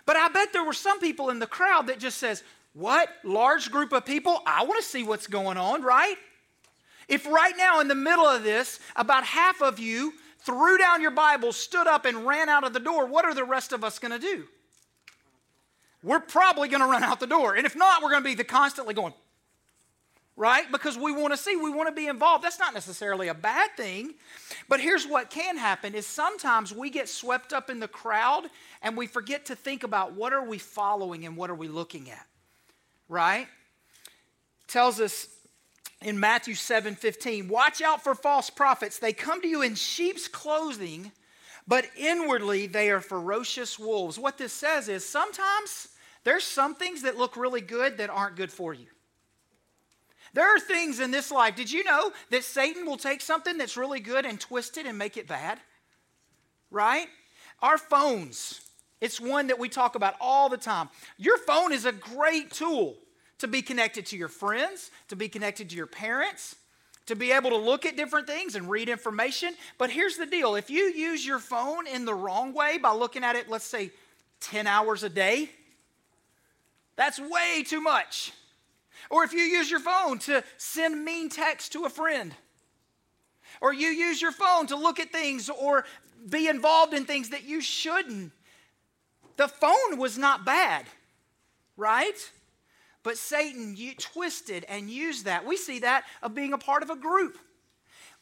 But 0.05 0.17
I 0.17 0.27
bet 0.29 0.51
there 0.51 0.63
were 0.63 0.73
some 0.73 0.99
people 0.99 1.29
in 1.29 1.39
the 1.39 1.47
crowd 1.47 1.87
that 1.87 1.99
just 1.99 2.17
says, 2.17 2.43
what? 2.73 3.09
Large 3.23 3.71
group 3.71 3.93
of 3.93 4.05
people? 4.05 4.41
I 4.45 4.63
want 4.63 4.81
to 4.81 4.87
see 4.87 5.03
what's 5.03 5.27
going 5.27 5.57
on, 5.57 5.83
right? 5.83 6.15
If 7.07 7.27
right 7.27 7.53
now 7.57 7.79
in 7.79 7.87
the 7.87 7.95
middle 7.95 8.25
of 8.25 8.43
this, 8.43 8.79
about 8.95 9.23
half 9.23 9.61
of 9.61 9.79
you 9.79 10.13
threw 10.39 10.77
down 10.77 11.01
your 11.01 11.11
Bible, 11.11 11.51
stood 11.51 11.87
up, 11.87 12.05
and 12.05 12.25
ran 12.25 12.49
out 12.49 12.63
of 12.63 12.73
the 12.73 12.79
door, 12.79 13.05
what 13.05 13.25
are 13.25 13.33
the 13.33 13.43
rest 13.43 13.73
of 13.73 13.83
us 13.83 13.99
going 13.99 14.11
to 14.11 14.19
do? 14.19 14.45
We're 16.01 16.19
probably 16.19 16.67
going 16.67 16.81
to 16.81 16.87
run 16.87 17.03
out 17.03 17.19
the 17.19 17.27
door. 17.27 17.55
And 17.55 17.65
if 17.65 17.75
not, 17.75 18.01
we're 18.01 18.09
going 18.09 18.23
to 18.23 18.29
be 18.29 18.35
the 18.35 18.43
constantly 18.43 18.93
going, 18.93 19.13
right? 20.35 20.69
Because 20.69 20.97
we 20.97 21.13
want 21.13 21.31
to 21.31 21.37
see, 21.37 21.55
we 21.55 21.69
want 21.69 21.87
to 21.87 21.95
be 21.95 22.07
involved. 22.07 22.43
That's 22.43 22.59
not 22.59 22.73
necessarily 22.73 23.29
a 23.29 23.33
bad 23.33 23.69
thing. 23.77 24.15
But 24.67 24.81
here's 24.81 25.07
what 25.07 25.29
can 25.29 25.57
happen 25.57 25.95
is 25.95 26.05
sometimes 26.05 26.73
we 26.73 26.89
get 26.89 27.07
swept 27.07 27.53
up 27.53 27.69
in 27.69 27.79
the 27.79 27.87
crowd 27.87 28.47
and 28.81 28.97
we 28.97 29.07
forget 29.07 29.45
to 29.45 29.55
think 29.55 29.83
about 29.83 30.13
what 30.13 30.33
are 30.33 30.43
we 30.43 30.57
following 30.57 31.25
and 31.25 31.37
what 31.37 31.49
are 31.49 31.55
we 31.55 31.69
looking 31.69 32.09
at. 32.09 32.25
Right? 33.09 33.47
Tells 34.67 34.99
us 34.99 35.27
in 36.01 36.19
Matthew 36.19 36.55
7 36.55 36.95
15, 36.95 37.47
watch 37.47 37.81
out 37.81 38.03
for 38.03 38.15
false 38.15 38.49
prophets. 38.49 38.99
They 38.99 39.13
come 39.13 39.41
to 39.41 39.47
you 39.47 39.61
in 39.61 39.75
sheep's 39.75 40.27
clothing, 40.27 41.11
but 41.67 41.85
inwardly 41.97 42.67
they 42.67 42.89
are 42.91 43.01
ferocious 43.01 43.79
wolves. 43.79 44.19
What 44.19 44.37
this 44.37 44.53
says 44.53 44.89
is 44.89 45.07
sometimes 45.07 45.89
there's 46.23 46.43
some 46.43 46.75
things 46.75 47.03
that 47.03 47.17
look 47.17 47.37
really 47.37 47.61
good 47.61 47.97
that 47.97 48.09
aren't 48.09 48.35
good 48.35 48.51
for 48.51 48.73
you. 48.73 48.87
There 50.33 50.55
are 50.55 50.59
things 50.59 50.99
in 50.99 51.11
this 51.11 51.31
life. 51.31 51.55
Did 51.55 51.71
you 51.71 51.83
know 51.83 52.11
that 52.31 52.43
Satan 52.43 52.85
will 52.85 52.97
take 52.97 53.21
something 53.21 53.57
that's 53.57 53.77
really 53.77 53.99
good 53.99 54.25
and 54.25 54.39
twist 54.39 54.77
it 54.77 54.87
and 54.87 54.97
make 54.97 55.15
it 55.15 55.27
bad? 55.27 55.59
Right? 56.71 57.07
Our 57.61 57.77
phones, 57.77 58.59
it's 59.03 59.19
one 59.19 59.47
that 59.47 59.59
we 59.59 59.67
talk 59.67 59.95
about 59.95 60.15
all 60.21 60.47
the 60.47 60.55
time. 60.55 60.87
Your 61.17 61.37
phone 61.37 61.73
is 61.73 61.85
a 61.85 61.91
great 61.91 62.51
tool 62.51 62.95
to 63.39 63.49
be 63.49 63.61
connected 63.61 64.05
to 64.07 64.17
your 64.17 64.29
friends, 64.29 64.91
to 65.09 65.17
be 65.17 65.27
connected 65.27 65.69
to 65.71 65.75
your 65.75 65.87
parents, 65.87 66.55
to 67.07 67.15
be 67.17 67.33
able 67.33 67.49
to 67.49 67.57
look 67.57 67.85
at 67.85 67.97
different 67.97 68.27
things 68.27 68.55
and 68.55 68.69
read 68.69 68.87
information. 68.87 69.55
But 69.77 69.89
here's 69.89 70.15
the 70.15 70.25
deal 70.25 70.55
if 70.55 70.69
you 70.69 70.83
use 70.83 71.25
your 71.25 71.39
phone 71.39 71.85
in 71.85 72.05
the 72.05 72.13
wrong 72.13 72.53
way 72.53 72.77
by 72.77 72.93
looking 72.93 73.25
at 73.25 73.35
it, 73.35 73.49
let's 73.49 73.65
say 73.65 73.91
10 74.39 74.67
hours 74.67 75.03
a 75.03 75.09
day, 75.09 75.49
that's 76.95 77.19
way 77.19 77.61
too 77.67 77.81
much. 77.81 78.31
Or 79.09 79.25
if 79.25 79.33
you 79.33 79.41
use 79.41 79.69
your 79.69 79.81
phone 79.81 80.17
to 80.19 80.45
send 80.55 81.03
mean 81.03 81.27
text 81.27 81.73
to 81.73 81.83
a 81.83 81.89
friend, 81.89 82.33
or 83.59 83.73
you 83.73 83.89
use 83.89 84.21
your 84.21 84.31
phone 84.31 84.67
to 84.67 84.77
look 84.77 85.01
at 85.01 85.11
things 85.11 85.49
or 85.49 85.83
be 86.29 86.47
involved 86.47 86.93
in 86.93 87.03
things 87.03 87.31
that 87.31 87.43
you 87.43 87.59
shouldn't. 87.59 88.31
The 89.37 89.47
phone 89.47 89.97
was 89.97 90.17
not 90.17 90.45
bad, 90.45 90.85
right? 91.77 92.31
But 93.03 93.17
Satan 93.17 93.75
twisted 93.97 94.65
and 94.69 94.89
used 94.89 95.25
that. 95.25 95.45
We 95.45 95.57
see 95.57 95.79
that 95.79 96.05
of 96.21 96.33
being 96.33 96.53
a 96.53 96.57
part 96.57 96.83
of 96.83 96.89
a 96.89 96.95
group. 96.95 97.37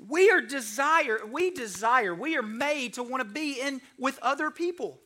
We 0.07 0.31
are 0.31 0.41
desire, 0.41 1.19
we 1.29 1.51
desire, 1.51 2.15
we 2.15 2.35
are 2.35 2.41
made 2.41 2.93
to 2.93 3.03
want 3.03 3.21
to 3.21 3.29
be 3.31 3.61
in 3.61 3.81
with 3.99 4.17
other 4.23 4.49
people. 4.49 4.99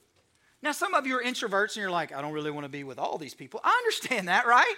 Now, 0.61 0.71
some 0.71 0.93
of 0.93 1.05
you 1.05 1.19
are 1.19 1.23
introverts 1.23 1.75
and 1.75 1.77
you're 1.77 1.91
like, 1.91 2.13
I 2.15 2.21
don't 2.21 2.33
really 2.33 2.51
want 2.51 2.63
to 2.63 2.69
be 2.69 2.83
with 2.83 2.97
all 2.97 3.17
these 3.17 3.33
people. 3.33 3.59
I 3.63 3.69
understand 3.83 4.29
that, 4.29 4.47
right? 4.47 4.73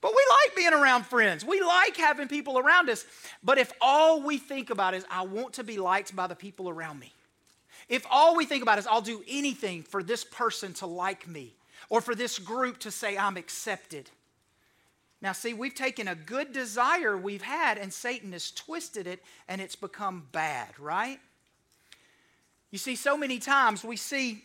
But 0.00 0.10
we 0.10 0.24
like 0.44 0.56
being 0.56 0.72
around 0.72 1.06
friends. 1.06 1.44
We 1.44 1.60
like 1.62 1.96
having 1.96 2.26
people 2.26 2.58
around 2.58 2.90
us. 2.90 3.04
But 3.42 3.58
if 3.58 3.72
all 3.80 4.22
we 4.22 4.38
think 4.38 4.70
about 4.70 4.94
is, 4.94 5.04
I 5.08 5.22
want 5.22 5.52
to 5.54 5.64
be 5.64 5.78
liked 5.78 6.16
by 6.16 6.26
the 6.26 6.34
people 6.34 6.68
around 6.68 6.98
me, 6.98 7.12
if 7.92 8.06
all 8.10 8.34
we 8.34 8.46
think 8.46 8.62
about 8.62 8.78
is, 8.78 8.86
I'll 8.86 9.02
do 9.02 9.22
anything 9.28 9.82
for 9.82 10.02
this 10.02 10.24
person 10.24 10.72
to 10.74 10.86
like 10.86 11.28
me 11.28 11.52
or 11.90 12.00
for 12.00 12.14
this 12.14 12.38
group 12.38 12.78
to 12.78 12.90
say 12.90 13.18
I'm 13.18 13.36
accepted. 13.36 14.08
Now, 15.20 15.32
see, 15.32 15.52
we've 15.52 15.74
taken 15.74 16.08
a 16.08 16.14
good 16.14 16.54
desire 16.54 17.18
we've 17.18 17.42
had 17.42 17.76
and 17.76 17.92
Satan 17.92 18.32
has 18.32 18.50
twisted 18.50 19.06
it 19.06 19.22
and 19.46 19.60
it's 19.60 19.76
become 19.76 20.26
bad, 20.32 20.68
right? 20.80 21.20
You 22.70 22.78
see, 22.78 22.96
so 22.96 23.18
many 23.18 23.38
times 23.38 23.84
we 23.84 23.98
see 23.98 24.42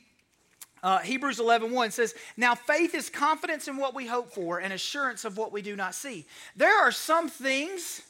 uh, 0.83 0.99
Hebrews 0.99 1.39
11 1.39 1.71
1 1.71 1.91
says, 1.91 2.15
Now 2.35 2.53
faith 2.53 2.93
is 2.93 3.09
confidence 3.09 3.69
in 3.69 3.77
what 3.77 3.95
we 3.95 4.05
hope 4.05 4.33
for 4.33 4.59
and 4.59 4.73
assurance 4.73 5.23
of 5.23 5.37
what 5.37 5.53
we 5.53 5.61
do 5.61 5.77
not 5.77 5.95
see. 5.95 6.25
There 6.57 6.77
are 6.77 6.91
some 6.91 7.29
things 7.29 8.01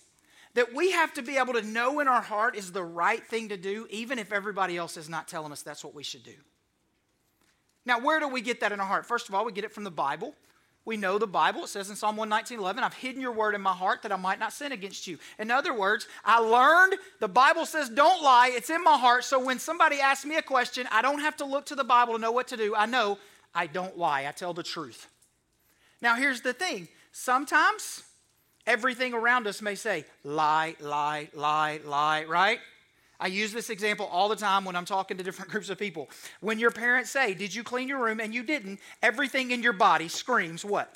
that 0.58 0.74
we 0.74 0.90
have 0.90 1.14
to 1.14 1.22
be 1.22 1.38
able 1.38 1.54
to 1.54 1.62
know 1.62 2.00
in 2.00 2.08
our 2.08 2.20
heart 2.20 2.56
is 2.56 2.72
the 2.72 2.84
right 2.84 3.24
thing 3.24 3.50
to 3.50 3.58
do, 3.58 3.86
even 3.92 4.18
if 4.18 4.34
everybody 4.34 4.76
else 4.76 4.98
is 4.98 5.08
not 5.08 5.28
telling 5.28 5.52
us 5.52 5.62
that's 5.62 5.84
what 5.84 5.94
we 5.94 6.02
should 6.02 6.24
do. 6.24 6.34
Now, 7.86 8.00
where 8.00 8.20
do 8.20 8.28
we 8.28 8.42
get 8.42 8.62
that 8.62 8.72
in 8.72 8.80
our 8.80 8.88
heart? 8.88 9.06
First 9.06 9.30
of 9.30 9.36
all, 9.36 9.46
we 9.46 9.52
get 9.52 9.66
it 9.66 9.72
from 9.72 9.84
the 9.84 9.92
Bible. 9.92 10.34
We 10.84 10.98
know 10.98 11.20
the 11.20 11.28
Bible. 11.28 11.66
It 11.66 11.68
says 11.68 11.92
in 11.92 11.96
Psalm 11.96 12.18
119, 12.18 12.58
11, 12.58 12.84
I've 12.84 12.96
hidden 12.96 13.22
your 13.22 13.34
word 13.34 13.54
in 13.54 13.62
my 13.62 13.72
heart 13.72 14.02
that 14.02 14.12
I 14.12 14.16
might 14.16 14.40
not 14.40 14.52
sin 14.52 14.72
against 14.72 15.06
you. 15.06 15.20
In 15.38 15.52
other 15.52 15.76
words, 15.76 16.08
I 16.26 16.40
learned 16.40 16.96
the 17.20 17.28
Bible 17.28 17.68
says 17.68 17.88
don't 17.88 18.24
lie. 18.24 18.50
It's 18.52 18.72
in 18.72 18.84
my 18.84 18.98
heart. 18.98 19.26
So 19.26 19.38
when 19.40 19.60
somebody 19.60 20.00
asks 20.00 20.26
me 20.26 20.38
a 20.38 20.42
question, 20.42 20.88
I 20.92 21.04
don't 21.04 21.20
have 21.20 21.38
to 21.38 21.46
look 21.46 21.68
to 21.68 21.76
the 21.76 21.84
Bible 21.84 22.16
to 22.16 22.20
know 22.20 22.32
what 22.32 22.48
to 22.48 22.58
do. 22.58 22.74
I 22.76 22.88
know 22.88 23.20
I 23.54 23.68
don't 23.68 23.96
lie. 23.96 24.26
I 24.28 24.32
tell 24.32 24.56
the 24.56 24.64
truth. 24.64 25.08
Now, 26.02 26.16
here's 26.16 26.42
the 26.42 26.54
thing 26.54 26.88
sometimes 27.12 28.02
everything 28.68 29.14
around 29.14 29.48
us 29.48 29.62
may 29.62 29.74
say 29.74 30.06
lie, 30.24 30.76
lie, 30.80 31.30
lie, 31.34 31.80
lie, 31.84 32.26
right? 32.26 32.60
I 33.20 33.28
use 33.28 33.52
this 33.52 33.72
example 33.72 34.06
all 34.12 34.30
the 34.30 34.36
time 34.36 34.64
when 34.64 34.76
I'm 34.76 34.86
talking 34.86 35.18
to 35.18 35.24
different 35.24 35.50
groups 35.52 35.70
of 35.70 35.80
people. 35.80 36.10
When 36.42 36.60
your 36.60 36.70
parents 36.70 37.10
say, 37.10 37.34
Did 37.34 37.56
you 37.56 37.64
clean 37.64 37.88
your 37.88 38.04
room? 38.04 38.20
and 38.20 38.34
you 38.34 38.44
didn't, 38.44 38.80
everything 39.02 39.52
in 39.52 39.64
your 39.64 39.74
body 39.74 40.08
screams 40.08 40.64
what? 40.64 40.94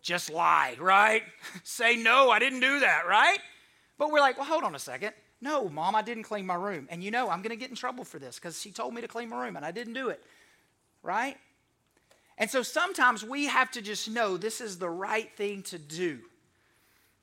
Just 0.00 0.30
lie, 0.30 0.76
right? 0.80 1.22
say, 1.64 1.96
No, 1.96 2.30
I 2.30 2.38
didn't 2.38 2.60
do 2.60 2.80
that, 2.80 3.06
right? 3.06 3.38
But 3.98 4.10
we're 4.10 4.20
like, 4.20 4.38
Well, 4.38 4.46
hold 4.46 4.64
on 4.64 4.74
a 4.74 4.78
second. 4.78 5.12
No, 5.42 5.68
mom, 5.68 5.94
I 5.94 6.00
didn't 6.00 6.22
clean 6.22 6.46
my 6.46 6.54
room. 6.54 6.88
And 6.90 7.04
you 7.04 7.10
know, 7.10 7.28
I'm 7.28 7.42
going 7.42 7.50
to 7.50 7.56
get 7.56 7.68
in 7.68 7.76
trouble 7.76 8.04
for 8.04 8.18
this 8.18 8.36
because 8.36 8.58
she 8.60 8.70
told 8.70 8.94
me 8.94 9.02
to 9.02 9.08
clean 9.08 9.28
my 9.28 9.44
room 9.44 9.56
and 9.56 9.66
I 9.66 9.70
didn't 9.70 9.92
do 9.92 10.08
it, 10.08 10.24
right? 11.02 11.36
And 12.38 12.50
so 12.50 12.62
sometimes 12.62 13.22
we 13.22 13.46
have 13.46 13.70
to 13.72 13.82
just 13.82 14.10
know 14.10 14.38
this 14.38 14.62
is 14.62 14.78
the 14.78 14.88
right 14.88 15.30
thing 15.36 15.62
to 15.64 15.78
do. 15.78 16.20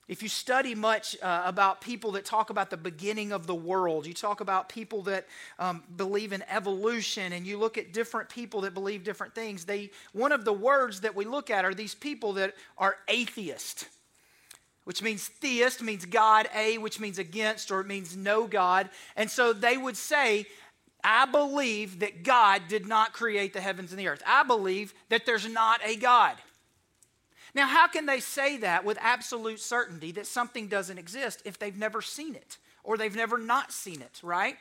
If 0.08 0.22
you 0.22 0.28
study 0.28 0.76
much 0.76 1.16
uh, 1.22 1.44
about 1.46 1.80
people 1.80 2.12
that 2.12 2.26
talk 2.26 2.50
about 2.50 2.70
the 2.70 2.78
beginning 2.78 3.32
of 3.32 3.48
the 3.48 3.56
world, 3.56 4.06
you 4.06 4.14
talk 4.14 4.42
about 4.42 4.68
people 4.68 5.02
that 5.04 5.28
um, 5.60 5.82
believe 5.96 6.34
in 6.34 6.44
evolution, 6.50 7.32
and 7.32 7.48
you 7.48 7.58
look 7.58 7.78
at 7.78 7.94
different 7.94 8.30
people 8.30 8.62
that 8.62 8.74
believe 8.74 9.06
different 9.06 9.34
things, 9.34 9.64
they, 9.64 9.92
one 10.12 10.34
of 10.34 10.44
the 10.44 10.52
words 10.52 11.02
that 11.02 11.16
we 11.16 11.24
look 11.24 11.50
at 11.50 11.64
are 11.64 11.74
these 11.74 11.96
people 11.96 12.34
that 12.34 12.54
are 12.78 12.98
atheist, 13.08 13.88
which 14.84 15.02
means 15.02 15.26
theist, 15.26 15.82
means 15.82 16.06
God, 16.06 16.50
a, 16.54 16.78
which 16.80 17.00
means 17.00 17.18
against, 17.18 17.72
or 17.72 17.80
it 17.80 17.88
means 17.88 18.18
no 18.18 18.46
God. 18.46 18.90
And 19.16 19.32
so 19.32 19.54
they 19.54 19.78
would 19.78 19.96
say, 19.96 20.46
I 21.02 21.26
believe 21.26 22.00
that 22.00 22.24
God 22.24 22.64
did 22.68 22.86
not 22.86 23.14
create 23.14 23.54
the 23.54 23.62
heavens 23.62 23.92
and 23.92 24.00
the 24.00 24.10
earth. 24.10 24.24
I 24.28 24.44
believe 24.44 24.94
that 25.08 25.26
there's 25.26 25.48
not 25.48 25.80
a 25.86 25.96
God. 25.96 26.36
Now, 27.56 27.68
how 27.68 27.88
can 27.88 28.06
they 28.06 28.20
say 28.20 28.58
that 28.58 28.84
with 28.84 28.98
absolute 29.00 29.60
certainty 29.60 30.12
that 30.14 30.26
something 30.26 30.68
doesn't 30.68 30.98
exist 30.98 31.42
if 31.46 31.60
they've 31.60 31.78
never 31.78 32.02
seen 32.02 32.36
it 32.36 32.58
or 32.84 32.98
they've 32.98 33.16
never 33.16 33.38
not 33.38 33.72
seen 33.72 34.02
it, 34.02 34.20
right? 34.24 34.58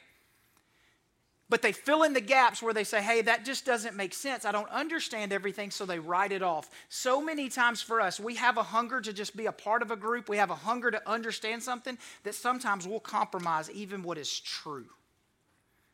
But 1.49 1.61
they 1.61 1.73
fill 1.73 2.03
in 2.03 2.15
the 2.15 2.21
gaps 2.21 2.63
where 2.63 2.73
they 2.73 2.85
say, 2.85 3.03
hey, 3.03 3.21
that 3.23 3.45
just 3.45 3.67
doesn't 3.67 3.95
make 3.95 4.15
sense. 4.15 4.47
I 4.47 4.53
don't 4.53 4.71
understand 4.71 5.35
everything, 5.35 5.71
so 5.71 5.85
they 5.85 5.99
write 5.99 6.33
it 6.33 6.43
off. 6.43 6.71
So 6.89 7.21
many 7.21 7.51
times 7.51 7.83
for 7.83 8.01
us, 8.01 8.19
we 8.19 8.37
have 8.37 8.57
a 8.57 8.63
hunger 8.63 9.03
to 9.03 9.13
just 9.13 9.37
be 9.37 9.47
a 9.47 9.53
part 9.53 9.83
of 9.83 9.91
a 9.91 9.97
group, 9.97 10.31
we 10.31 10.39
have 10.39 10.51
a 10.51 10.55
hunger 10.55 10.91
to 10.91 11.11
understand 11.11 11.63
something 11.63 11.99
that 12.25 12.35
sometimes 12.35 12.87
we'll 12.87 13.01
compromise 13.01 13.71
even 13.71 14.03
what 14.03 14.17
is 14.17 14.41
true. 14.41 14.87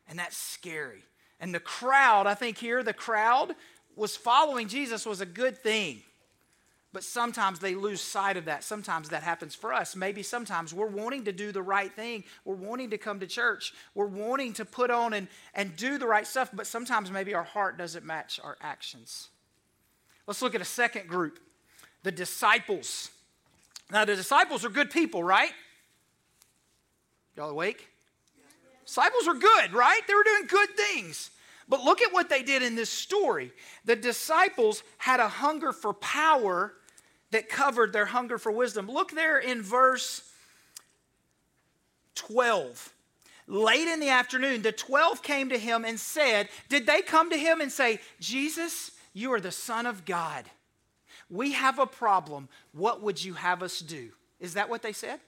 And 0.07 0.17
that's 0.17 0.37
scary. 0.37 1.03
And 1.41 1.53
the 1.53 1.59
crowd, 1.59 2.25
I 2.25 2.35
think 2.35 2.57
here, 2.57 2.81
the 2.81 2.93
crowd 2.93 3.53
was 3.97 4.15
following 4.15 4.69
Jesus 4.69 5.05
was 5.05 5.19
a 5.19 5.25
good 5.25 5.57
thing. 5.57 6.03
But 6.91 7.03
sometimes 7.03 7.59
they 7.59 7.75
lose 7.75 8.01
sight 8.01 8.35
of 8.35 8.45
that. 8.45 8.63
Sometimes 8.63 9.09
that 9.09 9.21
happens 9.21 9.53
for 9.53 9.73
us. 9.73 9.95
Maybe 9.95 10.23
sometimes 10.23 10.73
we're 10.73 10.87
wanting 10.87 11.25
to 11.25 11.31
do 11.31 11.51
the 11.51 11.61
right 11.61 11.93
thing. 11.93 12.23
We're 12.45 12.55
wanting 12.55 12.89
to 12.89 12.97
come 12.97 13.19
to 13.19 13.27
church. 13.27 13.73
We're 13.93 14.07
wanting 14.07 14.53
to 14.53 14.65
put 14.65 14.89
on 14.89 15.13
and, 15.13 15.27
and 15.53 15.75
do 15.75 15.99
the 15.99 16.07
right 16.07 16.25
stuff, 16.25 16.49
but 16.51 16.65
sometimes 16.65 17.11
maybe 17.11 17.35
our 17.35 17.43
heart 17.43 17.77
doesn't 17.77 18.05
match 18.05 18.39
our 18.43 18.57
actions. 18.59 19.29
Let's 20.25 20.41
look 20.41 20.55
at 20.55 20.61
a 20.61 20.65
second 20.65 21.07
group 21.07 21.39
the 22.01 22.11
disciples. 22.11 23.09
Now, 23.91 24.05
the 24.05 24.15
disciples 24.15 24.63
are 24.63 24.69
good 24.69 24.89
people, 24.89 25.23
right? 25.23 25.51
Y'all 27.35 27.49
awake? 27.49 27.87
Disciples 28.85 29.27
were 29.27 29.35
good, 29.35 29.73
right? 29.73 30.01
They 30.07 30.15
were 30.15 30.23
doing 30.23 30.47
good 30.47 30.69
things. 30.75 31.31
But 31.67 31.83
look 31.83 32.01
at 32.01 32.11
what 32.11 32.29
they 32.29 32.41
did 32.41 32.63
in 32.63 32.75
this 32.75 32.89
story. 32.89 33.51
The 33.85 33.95
disciples 33.95 34.81
had 34.97 35.19
a 35.19 35.27
hunger 35.27 35.71
for 35.71 35.93
power 35.93 36.73
that 37.31 37.49
covered 37.49 37.93
their 37.93 38.05
hunger 38.05 38.37
for 38.37 38.51
wisdom. 38.51 38.89
Look 38.89 39.11
there 39.11 39.37
in 39.37 39.61
verse 39.61 40.23
12. 42.15 42.93
Late 43.47 43.87
in 43.87 43.99
the 43.99 44.09
afternoon, 44.09 44.61
the 44.61 44.71
12 44.71 45.23
came 45.23 45.49
to 45.49 45.57
him 45.57 45.83
and 45.83 45.99
said, 45.99 46.49
Did 46.69 46.85
they 46.85 47.01
come 47.01 47.29
to 47.31 47.37
him 47.37 47.61
and 47.61 47.71
say, 47.71 47.99
Jesus, 48.19 48.91
you 49.13 49.33
are 49.33 49.39
the 49.39 49.51
Son 49.51 49.85
of 49.85 50.05
God? 50.05 50.45
We 51.29 51.53
have 51.53 51.79
a 51.79 51.85
problem. 51.85 52.49
What 52.73 53.01
would 53.01 53.23
you 53.23 53.33
have 53.33 53.63
us 53.63 53.79
do? 53.79 54.09
Is 54.39 54.53
that 54.53 54.69
what 54.69 54.81
they 54.81 54.93
said? 54.93 55.19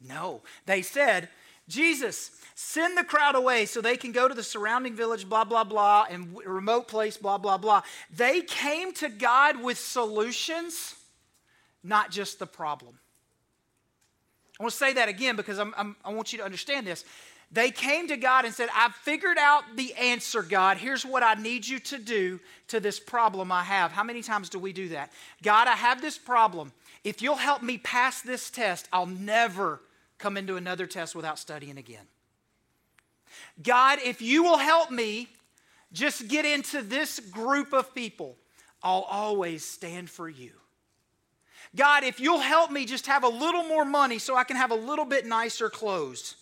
No. 0.00 0.42
They 0.66 0.82
said, 0.82 1.28
Jesus, 1.68 2.30
send 2.54 2.96
the 2.96 3.04
crowd 3.04 3.34
away 3.34 3.66
so 3.66 3.80
they 3.80 3.96
can 3.96 4.12
go 4.12 4.26
to 4.26 4.34
the 4.34 4.42
surrounding 4.42 4.96
village, 4.96 5.28
blah, 5.28 5.44
blah, 5.44 5.64
blah, 5.64 6.06
and 6.10 6.36
remote 6.44 6.88
place, 6.88 7.16
blah, 7.16 7.38
blah, 7.38 7.58
blah. 7.58 7.82
They 8.14 8.40
came 8.40 8.92
to 8.94 9.08
God 9.08 9.62
with 9.62 9.78
solutions, 9.78 10.94
not 11.84 12.10
just 12.10 12.38
the 12.38 12.46
problem. 12.46 12.98
I 14.58 14.64
want 14.64 14.72
to 14.72 14.78
say 14.78 14.94
that 14.94 15.08
again 15.08 15.36
because 15.36 15.58
I'm, 15.58 15.72
I'm, 15.76 15.94
i 16.04 16.12
want 16.12 16.32
you 16.32 16.38
to 16.38 16.44
understand 16.44 16.86
this. 16.86 17.04
They 17.50 17.70
came 17.70 18.08
to 18.08 18.16
God 18.16 18.44
and 18.44 18.52
said, 18.52 18.68
I've 18.74 18.94
figured 18.94 19.38
out 19.38 19.62
the 19.76 19.94
answer, 19.94 20.42
God. 20.42 20.76
Here's 20.76 21.06
what 21.06 21.22
I 21.22 21.34
need 21.34 21.66
you 21.66 21.78
to 21.78 21.98
do 21.98 22.40
to 22.68 22.80
this 22.80 23.00
problem 23.00 23.52
I 23.52 23.62
have. 23.62 23.92
How 23.92 24.04
many 24.04 24.20
times 24.20 24.50
do 24.50 24.58
we 24.58 24.72
do 24.72 24.88
that? 24.90 25.12
God, 25.42 25.66
I 25.66 25.74
have 25.74 26.02
this 26.02 26.18
problem. 26.18 26.72
If 27.04 27.22
you'll 27.22 27.36
help 27.36 27.62
me 27.62 27.78
pass 27.78 28.20
this 28.20 28.50
test, 28.50 28.88
I'll 28.92 29.06
never 29.06 29.80
come 30.18 30.36
into 30.36 30.56
another 30.56 30.86
test 30.86 31.14
without 31.14 31.38
studying 31.38 31.78
again. 31.78 32.06
God, 33.62 33.98
if 34.04 34.20
you 34.20 34.42
will 34.42 34.58
help 34.58 34.90
me 34.90 35.28
just 35.92 36.28
get 36.28 36.44
into 36.44 36.82
this 36.82 37.20
group 37.20 37.72
of 37.72 37.94
people, 37.94 38.36
I'll 38.82 39.06
always 39.08 39.64
stand 39.64 40.10
for 40.10 40.28
you. 40.28 40.52
God, 41.74 42.04
if 42.04 42.20
you'll 42.20 42.38
help 42.38 42.70
me 42.70 42.84
just 42.84 43.06
have 43.06 43.24
a 43.24 43.28
little 43.28 43.64
more 43.64 43.84
money 43.84 44.18
so 44.18 44.36
I 44.36 44.44
can 44.44 44.56
have 44.56 44.70
a 44.70 44.76
little 44.76 45.04
bit 45.04 45.26
nicer 45.26 45.68
clothes, 45.68 46.36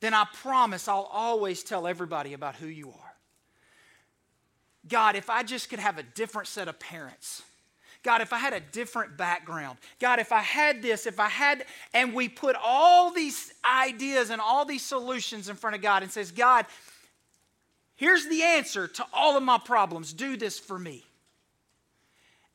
then 0.00 0.14
I 0.14 0.26
promise 0.32 0.88
I'll 0.88 1.08
always 1.12 1.62
tell 1.62 1.86
everybody 1.86 2.32
about 2.32 2.56
who 2.56 2.66
you 2.66 2.88
are. 2.88 3.14
God, 4.86 5.16
if 5.16 5.30
I 5.30 5.42
just 5.42 5.70
could 5.70 5.78
have 5.78 5.98
a 5.98 6.02
different 6.02 6.48
set 6.48 6.68
of 6.68 6.78
parents. 6.78 7.42
God, 8.04 8.20
if 8.20 8.34
I 8.34 8.38
had 8.38 8.52
a 8.52 8.60
different 8.60 9.16
background. 9.16 9.78
God, 9.98 10.18
if 10.18 10.30
I 10.30 10.40
had 10.40 10.82
this, 10.82 11.06
if 11.06 11.18
I 11.18 11.28
had, 11.28 11.64
and 11.94 12.12
we 12.12 12.28
put 12.28 12.54
all 12.62 13.10
these 13.10 13.52
ideas 13.64 14.28
and 14.28 14.42
all 14.42 14.66
these 14.66 14.82
solutions 14.82 15.48
in 15.48 15.56
front 15.56 15.74
of 15.74 15.82
God 15.82 16.02
and 16.02 16.12
says, 16.12 16.30
God, 16.30 16.66
here's 17.96 18.28
the 18.28 18.42
answer 18.42 18.86
to 18.86 19.06
all 19.12 19.38
of 19.38 19.42
my 19.42 19.58
problems. 19.58 20.12
Do 20.12 20.36
this 20.36 20.58
for 20.58 20.78
me. 20.78 21.02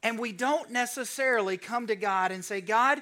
And 0.04 0.20
we 0.20 0.32
don't 0.32 0.70
necessarily 0.70 1.58
come 1.58 1.88
to 1.88 1.96
God 1.96 2.32
and 2.32 2.46
say, 2.46 2.62
God, 2.62 3.02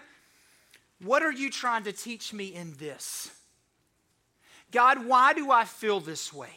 what 1.04 1.22
are 1.22 1.32
you 1.32 1.50
trying 1.50 1.84
to 1.84 1.92
teach 1.92 2.34
me 2.34 2.48
in 2.48 2.74
this? 2.80 3.30
God, 4.72 5.06
why 5.06 5.34
do 5.34 5.51
I 5.51 5.66
feel 5.66 6.00
this 6.00 6.34
way? 6.34 6.50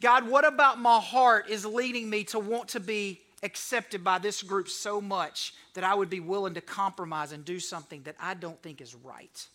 God, 0.00 0.28
what 0.28 0.46
about 0.46 0.78
my 0.78 1.00
heart 1.00 1.50
is 1.50 1.66
leading 1.66 2.08
me 2.08 2.24
to 2.24 2.38
want 2.38 2.68
to 2.70 2.80
be 2.80 3.20
accepted 3.46 4.02
by 4.04 4.18
this 4.18 4.42
group 4.42 4.68
so 4.68 5.00
much 5.00 5.54
that 5.74 5.84
I 5.84 5.94
would 5.94 6.10
be 6.10 6.20
willing 6.20 6.54
to 6.54 6.60
compromise 6.60 7.32
and 7.32 7.44
do 7.44 7.60
something 7.60 8.02
that 8.02 8.16
I 8.20 8.34
don't 8.34 8.60
think 8.60 8.80
is 8.80 8.94
right? 8.94 9.46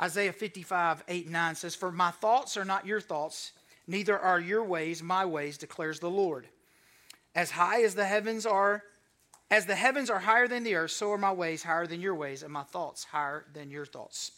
Isaiah 0.00 0.32
55, 0.32 1.04
8 1.06 1.28
9 1.28 1.54
says, 1.54 1.74
For 1.74 1.92
my 1.92 2.10
thoughts 2.10 2.56
are 2.56 2.64
not 2.64 2.86
your 2.86 3.00
thoughts, 3.00 3.52
neither 3.86 4.18
are 4.18 4.40
your 4.40 4.64
ways 4.64 5.02
my 5.02 5.24
ways, 5.24 5.58
declares 5.58 6.00
the 6.00 6.10
Lord. 6.10 6.48
As 7.34 7.50
high 7.50 7.82
as 7.82 7.94
the 7.94 8.06
heavens 8.06 8.46
are, 8.46 8.82
as 9.50 9.66
the 9.66 9.74
heavens 9.74 10.08
are 10.08 10.18
higher 10.18 10.48
than 10.48 10.64
the 10.64 10.74
earth, 10.74 10.90
so 10.90 11.12
are 11.12 11.18
my 11.18 11.32
ways 11.32 11.62
higher 11.62 11.86
than 11.86 12.00
your 12.00 12.14
ways, 12.14 12.42
and 12.42 12.52
my 12.52 12.62
thoughts 12.62 13.04
higher 13.04 13.44
than 13.52 13.70
your 13.70 13.84
thoughts. 13.84 14.32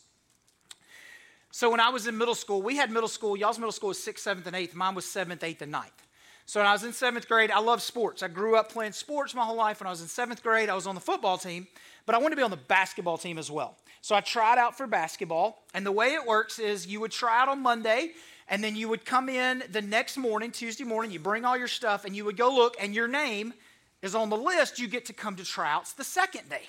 So 1.53 1.71
when 1.71 1.79
I 1.79 1.91
was 1.91 2.09
in 2.09 2.19
middle 2.19 2.35
school, 2.35 2.61
we 2.61 2.77
had 2.77 2.91
middle 2.91 3.09
school, 3.09 3.37
y'all's 3.37 3.59
middle 3.59 3.71
school 3.71 3.91
was 3.91 4.03
sixth, 4.03 4.25
seventh, 4.25 4.49
and 4.49 4.57
eighth. 4.57 4.75
Mine 4.75 4.97
was 4.97 5.07
seventh, 5.07 5.45
eighth, 5.45 5.63
and 5.63 5.71
ninth. 5.71 6.04
So 6.47 6.61
when 6.61 6.67
I 6.67 6.73
was 6.73 6.85
in 6.85 6.93
seventh 6.93 7.27
grade, 7.27 7.51
I 7.51 7.59
loved 7.59 7.83
sports. 7.83 8.23
I 8.23 8.29
grew 8.29 8.57
up 8.57 8.71
playing 8.71 8.93
sports 8.93 9.35
my 9.35 9.45
whole 9.45 9.57
life. 9.57 9.81
When 9.81 9.87
I 9.87 9.91
was 9.91 10.03
in 10.03 10.09
seventh 10.09 10.43
grade, 10.43 10.69
I 10.69 10.75
was 10.75 10.87
on 10.87 10.95
the 10.95 11.01
football 11.01 11.39
team, 11.39 11.67
but 12.05 12.15
I 12.15 12.19
wanted 12.19 12.31
to 12.31 12.37
be 12.37 12.43
on 12.43 12.51
the 12.51 12.57
basketball 12.57 13.17
team 13.17 13.39
as 13.39 13.51
well. 13.51 13.77
So 14.03 14.15
I 14.15 14.21
tried 14.21 14.59
out 14.59 14.77
for 14.77 14.87
basketball, 14.87 15.65
and 15.73 15.87
the 15.87 15.93
way 15.93 16.09
it 16.09 16.27
works 16.27 16.59
is 16.59 16.87
you 16.87 17.01
would 17.01 17.11
try 17.11 17.41
out 17.41 17.49
on 17.49 17.63
Monday, 17.63 18.13
and 18.49 18.63
then 18.63 18.77
you 18.77 18.91
would 18.91 19.07
come 19.07 19.31
in 19.31 19.63
the 19.73 19.81
next 19.81 20.19
morning, 20.19 20.51
Tuesday 20.51 20.85
morning, 20.85 21.11
you 21.11 21.19
bring 21.19 21.47
all 21.47 21.57
your 21.57 21.69
stuff, 21.69 22.05
and 22.05 22.15
you 22.15 22.27
would 22.27 22.37
go 22.37 22.55
look, 22.55 22.77
and 22.79 22.95
your 22.95 23.09
name 23.09 23.55
is 24.03 24.15
on 24.15 24.29
the 24.29 24.37
list. 24.37 24.79
You 24.79 24.87
get 24.87 25.07
to 25.07 25.15
come 25.15 25.37
to 25.37 25.45
tryouts 25.45 25.95
the 25.95 26.05
second 26.05 26.51
day. 26.51 26.65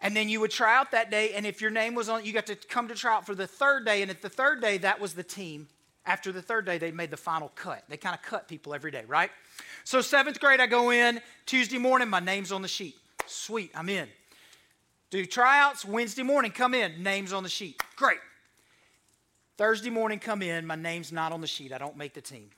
And 0.00 0.16
then 0.16 0.28
you 0.28 0.40
would 0.40 0.50
try 0.50 0.76
out 0.76 0.90
that 0.90 1.08
day, 1.08 1.34
and 1.34 1.46
if 1.46 1.60
your 1.60 1.70
name 1.70 1.94
was 1.94 2.08
on, 2.08 2.24
you 2.24 2.32
got 2.32 2.46
to 2.46 2.56
come 2.56 2.88
to 2.88 2.96
try 2.96 3.14
out 3.14 3.24
for 3.24 3.36
the 3.36 3.46
third 3.46 3.86
day. 3.86 4.02
And 4.02 4.10
at 4.10 4.20
the 4.20 4.28
third 4.28 4.60
day, 4.60 4.78
that 4.78 5.00
was 5.00 5.14
the 5.14 5.22
team. 5.22 5.68
After 6.06 6.32
the 6.32 6.42
third 6.42 6.66
day, 6.66 6.78
they 6.78 6.90
made 6.90 7.10
the 7.10 7.16
final 7.16 7.50
cut. 7.54 7.82
They 7.88 7.96
kind 7.96 8.14
of 8.14 8.22
cut 8.22 8.46
people 8.46 8.74
every 8.74 8.90
day, 8.90 9.04
right? 9.06 9.30
So, 9.84 10.00
seventh 10.00 10.38
grade, 10.38 10.60
I 10.60 10.66
go 10.66 10.90
in 10.90 11.20
Tuesday 11.46 11.78
morning, 11.78 12.08
my 12.08 12.20
name's 12.20 12.52
on 12.52 12.62
the 12.62 12.68
sheet. 12.68 12.96
Sweet, 13.26 13.70
I'm 13.74 13.88
in. 13.88 14.08
Do 15.10 15.24
tryouts 15.24 15.84
Wednesday 15.84 16.22
morning, 16.22 16.50
come 16.50 16.74
in, 16.74 17.02
name's 17.02 17.32
on 17.32 17.42
the 17.42 17.48
sheet. 17.48 17.80
Great. 17.96 18.18
Thursday 19.56 19.90
morning, 19.90 20.18
come 20.18 20.42
in, 20.42 20.66
my 20.66 20.74
name's 20.74 21.12
not 21.12 21.32
on 21.32 21.40
the 21.40 21.46
sheet. 21.46 21.72
I 21.72 21.78
don't 21.78 21.96
make 21.96 22.12
the 22.12 22.20
team. 22.20 22.50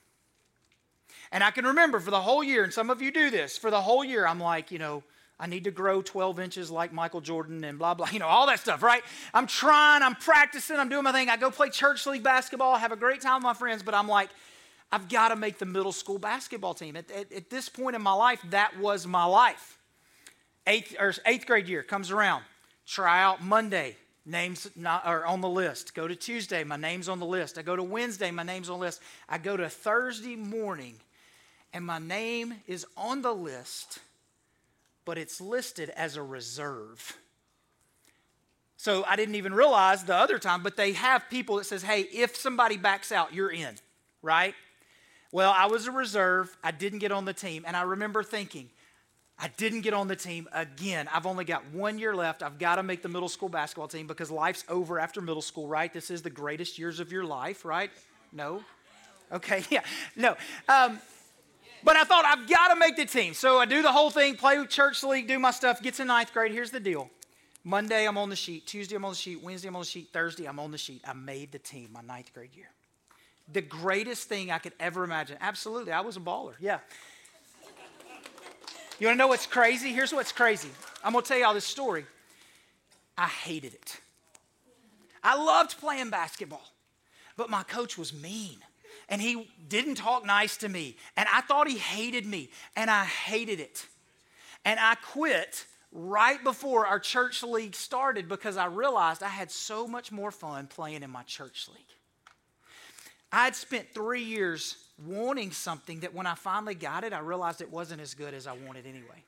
And 1.31 1.44
I 1.44 1.51
can 1.51 1.66
remember 1.66 2.01
for 2.01 2.11
the 2.11 2.20
whole 2.20 2.42
year, 2.42 2.64
and 2.64 2.73
some 2.73 2.90
of 2.90 3.03
you 3.03 3.11
do 3.11 3.31
this, 3.31 3.59
for 3.59 3.70
the 3.70 3.81
whole 3.81 4.05
year, 4.05 4.27
I'm 4.27 4.40
like, 4.40 4.70
you 4.70 4.79
know, 4.79 5.03
I 5.38 5.46
need 5.46 5.64
to 5.64 5.70
grow 5.70 6.01
12 6.01 6.40
inches 6.40 6.70
like 6.70 6.92
Michael 6.92 7.20
Jordan 7.20 7.62
and 7.64 7.79
blah, 7.79 7.92
blah, 7.94 8.09
you 8.11 8.18
know, 8.18 8.27
all 8.27 8.46
that 8.46 8.61
stuff, 8.61 8.83
right? 8.83 9.03
I'm 9.35 9.46
trying, 9.46 10.03
I'm 10.03 10.14
practicing, 10.14 10.77
I'm 10.77 10.88
doing 10.88 11.05
my 11.05 11.12
thing. 11.12 11.29
I 11.29 11.37
go 11.37 11.51
play 11.51 11.68
church 11.68 12.07
league 12.07 12.22
basketball, 12.22 12.77
have 12.77 12.92
a 12.92 12.96
great 12.96 13.20
time 13.20 13.37
with 13.37 13.44
my 13.44 13.55
friends, 13.55 13.83
but 13.83 13.94
I'm 13.94 14.09
like, 14.09 14.31
I've 14.90 15.09
got 15.09 15.29
to 15.29 15.37
make 15.37 15.59
the 15.59 15.66
middle 15.66 15.92
school 15.92 16.18
basketball 16.18 16.72
team. 16.72 16.96
At, 16.96 17.11
at, 17.11 17.33
at, 17.33 17.51
this 17.51 17.68
point 17.68 17.96
in 17.96 18.03
my 18.03 18.12
life, 18.12 18.40
that 18.51 18.79
was 18.79 19.07
my 19.07 19.25
life. 19.25 19.79
Eighth, 20.66 20.96
or 20.99 21.12
eighth 21.27 21.46
grade 21.46 21.68
year 21.68 21.83
comes 21.83 22.11
around, 22.11 22.42
try 22.87 23.22
out 23.22 23.42
Monday, 23.42 23.96
names 24.25 24.70
not, 24.75 25.07
or 25.07 25.27
on 25.27 25.40
the 25.40 25.49
list. 25.49 25.94
Go 25.94 26.09
to 26.09 26.16
Tuesday, 26.16 26.64
my 26.64 26.77
name's 26.77 27.09
on 27.09 27.18
the 27.18 27.27
list. 27.27 27.59
I 27.59 27.62
go 27.62 27.77
to 27.77 27.83
Wednesday, 27.83 28.31
my 28.31 28.42
name's 28.42 28.70
on 28.70 28.79
the 28.79 28.85
list. 28.85 29.03
I 29.29 29.38
go 29.38 29.57
to 29.57 29.68
Thursday 29.68 30.35
morning, 30.35 30.94
and 31.72 31.85
my 31.85 31.99
name 31.99 32.55
is 32.66 32.87
on 32.96 33.22
the 33.22 33.35
list 33.35 33.99
but 35.07 35.16
it's 35.16 35.40
listed 35.40 35.88
as 35.90 36.16
a 36.16 36.23
reserve. 36.23 37.16
So 38.77 39.05
I 39.05 39.16
didn't 39.16 39.37
even 39.37 39.55
realize 39.55 40.05
the 40.05 40.14
other 40.14 40.38
time, 40.38 40.62
but 40.62 40.77
they 40.77 40.92
have 40.92 41.31
people 41.31 41.57
that 41.57 41.64
says, 41.64 41.83
"Hey, 41.83 42.03
if 42.03 42.37
somebody 42.37 42.77
backs 42.77 43.11
out, 43.11 43.33
you're 43.33 43.51
in." 43.51 43.77
Right? 44.21 44.55
Well, 45.33 45.53
I 45.57 45.66
was 45.66 45.87
a 45.87 45.92
reserve. 45.92 46.55
I 46.62 46.73
didn't 46.73 46.99
get 46.99 47.12
on 47.12 47.25
the 47.25 47.33
team, 47.33 47.64
and 47.66 47.75
I 47.77 47.83
remember 47.83 48.23
thinking, 48.23 48.69
I 49.38 49.49
didn't 49.57 49.83
get 49.83 49.92
on 49.92 50.09
the 50.09 50.16
team 50.16 50.49
again. 50.53 51.09
I've 51.12 51.27
only 51.27 51.45
got 51.45 51.64
one 51.73 51.99
year 51.99 52.14
left. 52.14 52.42
I've 52.42 52.59
got 52.59 52.77
to 52.77 52.83
make 52.83 53.03
the 53.03 53.09
middle 53.09 53.29
school 53.29 53.49
basketball 53.49 53.88
team 53.88 54.07
because 54.07 54.31
life's 54.31 54.64
over 54.69 54.99
after 54.99 55.21
middle 55.21 55.42
school, 55.42 55.69
right? 55.69 55.92
This 55.92 56.11
is 56.11 56.23
the 56.23 56.31
greatest 56.31 56.79
years 56.79 57.01
of 57.01 57.12
your 57.12 57.25
life, 57.25 57.64
right? 57.64 57.90
No? 58.33 58.62
Okay, 59.31 59.62
yeah. 59.71 59.83
No. 60.14 60.37
Um, 60.69 61.01
but 61.87 61.94
I 61.94 62.03
thought, 62.03 62.25
I've 62.25 62.49
got 62.49 62.75
to 62.75 62.77
make 62.77 62.96
the 62.96 63.07
team. 63.07 63.33
So 63.33 63.59
I 63.59 63.64
do 63.64 63.81
the 63.81 63.92
whole 63.92 64.11
thing, 64.11 64.35
play 64.35 64.59
with 64.59 64.68
church 64.68 65.05
league, 65.05 65.29
do 65.29 65.38
my 65.38 65.53
stuff, 65.53 65.81
get 65.81 65.94
to 65.94 66.05
ninth 66.05 66.33
grade. 66.33 66.51
Here's 66.51 66.72
the 66.72 66.81
deal 66.81 67.09
Monday, 67.62 68.09
I'm 68.09 68.18
on 68.18 68.29
the 68.29 68.35
sheet. 68.35 68.66
Tuesday, 68.66 68.96
I'm 68.96 69.05
on 69.05 69.12
the 69.12 69.16
sheet. 69.16 69.40
Wednesday, 69.40 69.68
I'm 69.68 69.77
on 69.77 69.83
the 69.83 69.87
sheet. 69.87 70.09
Thursday, 70.12 70.46
I'm 70.46 70.59
on 70.59 70.72
the 70.72 70.79
sheet. 70.79 71.03
I 71.07 71.12
made 71.12 71.53
the 71.53 71.61
team 71.61 71.90
my 71.92 72.01
ninth 72.03 72.35
grade 72.35 72.51
year. 72.57 72.70
The 73.53 73.62
greatest 73.62 74.29
thing 74.29 74.51
I 74.51 74.59
could 74.59 74.72
ever 74.81 75.05
imagine. 75.05 75.38
Absolutely, 75.40 75.92
I 75.92 76.01
was 76.01 76.16
a 76.16 76.20
baller. 76.20 76.55
Yeah. 76.59 76.81
You 78.99 79.07
want 79.07 79.14
to 79.14 79.18
know 79.18 79.29
what's 79.29 79.46
crazy? 79.46 79.92
Here's 79.92 80.12
what's 80.12 80.33
crazy. 80.33 80.70
I'm 81.05 81.12
going 81.12 81.22
to 81.22 81.29
tell 81.29 81.38
you 81.38 81.44
all 81.44 81.55
this 81.55 81.64
story. 81.64 82.05
I 83.16 83.27
hated 83.27 83.75
it. 83.75 84.01
I 85.22 85.37
loved 85.37 85.79
playing 85.79 86.11
basketball, 86.11 86.66
but 87.37 87.49
my 87.49 87.62
coach 87.62 87.96
was 87.96 88.12
mean 88.12 88.59
and 89.09 89.21
he 89.21 89.49
didn't 89.69 89.97
talk 89.97 90.25
nice 90.25 90.57
to 90.59 90.69
me. 90.69 90.97
And 91.16 91.29
I 91.33 91.40
thought 91.40 91.69
he 91.69 91.79
hated 91.79 92.27
me, 92.27 92.51
and 92.75 92.90
I 92.90 93.05
hated 93.05 93.61
it. 93.61 93.87
And 94.64 94.81
I 94.81 94.97
quit 94.97 95.66
right 95.92 96.42
before 96.42 96.87
our 96.87 96.99
church 96.99 97.42
league 97.42 97.75
started 97.75 98.29
because 98.29 98.57
I 98.57 98.66
realized 98.66 99.23
I 99.23 99.29
had 99.29 99.51
so 99.51 99.87
much 99.87 100.12
more 100.12 100.31
fun 100.31 100.66
playing 100.66 101.03
in 101.03 101.11
my 101.11 101.23
church 101.23 101.69
league. 101.69 101.81
I 103.33 103.45
had 103.45 103.57
spent 103.57 103.92
three 103.92 104.23
years 104.23 104.77
wanting 105.05 105.53
something 105.53 106.01
that 106.01 106.14
when 106.14 106.27
I 106.27 106.35
finally 106.35 106.75
got 106.75 107.05
it, 107.05 107.12
I 107.12 107.19
realized 107.21 107.61
it 107.61 107.71
wasn't 107.71 108.01
as 108.01 108.14
good 108.14 108.35
as 108.35 108.47
I 108.47 108.53
wanted 108.53 108.87
anyway. 108.87 109.25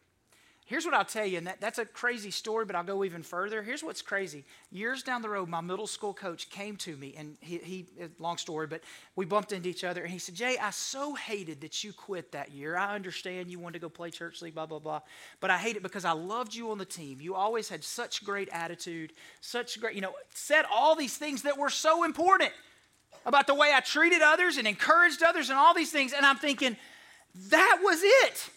Here's 0.68 0.84
what 0.84 0.92
I'll 0.92 1.02
tell 1.02 1.24
you, 1.24 1.38
and 1.38 1.46
that, 1.46 1.62
that's 1.62 1.78
a 1.78 1.86
crazy 1.86 2.30
story, 2.30 2.66
but 2.66 2.76
I'll 2.76 2.84
go 2.84 3.02
even 3.02 3.22
further. 3.22 3.62
Here's 3.62 3.82
what's 3.82 4.02
crazy. 4.02 4.44
Years 4.70 5.02
down 5.02 5.22
the 5.22 5.30
road, 5.30 5.48
my 5.48 5.62
middle 5.62 5.86
school 5.86 6.12
coach 6.12 6.50
came 6.50 6.76
to 6.76 6.94
me, 6.94 7.14
and 7.16 7.38
he, 7.40 7.56
he 7.56 7.86
uh, 7.98 8.08
long 8.18 8.36
story, 8.36 8.66
but 8.66 8.82
we 9.16 9.24
bumped 9.24 9.52
into 9.52 9.70
each 9.70 9.82
other, 9.82 10.02
and 10.02 10.10
he 10.10 10.18
said, 10.18 10.34
Jay, 10.34 10.58
I 10.58 10.68
so 10.68 11.14
hated 11.14 11.62
that 11.62 11.82
you 11.82 11.94
quit 11.94 12.32
that 12.32 12.50
year. 12.50 12.76
I 12.76 12.94
understand 12.94 13.50
you 13.50 13.58
wanted 13.58 13.78
to 13.78 13.78
go 13.78 13.88
play 13.88 14.10
church 14.10 14.42
league, 14.42 14.54
blah, 14.54 14.66
blah, 14.66 14.78
blah, 14.78 15.00
but 15.40 15.50
I 15.50 15.56
hate 15.56 15.76
it 15.76 15.82
because 15.82 16.04
I 16.04 16.12
loved 16.12 16.54
you 16.54 16.70
on 16.70 16.76
the 16.76 16.84
team. 16.84 17.18
You 17.18 17.34
always 17.34 17.70
had 17.70 17.82
such 17.82 18.22
great 18.22 18.50
attitude, 18.52 19.14
such 19.40 19.80
great, 19.80 19.94
you 19.94 20.02
know, 20.02 20.12
said 20.34 20.66
all 20.70 20.94
these 20.94 21.16
things 21.16 21.44
that 21.44 21.56
were 21.56 21.70
so 21.70 22.04
important 22.04 22.52
about 23.24 23.46
the 23.46 23.54
way 23.54 23.72
I 23.74 23.80
treated 23.80 24.20
others 24.20 24.58
and 24.58 24.68
encouraged 24.68 25.22
others 25.22 25.48
and 25.48 25.58
all 25.58 25.72
these 25.72 25.90
things, 25.90 26.12
and 26.12 26.26
I'm 26.26 26.36
thinking, 26.36 26.76
that 27.48 27.78
was 27.82 28.00
it. 28.02 28.50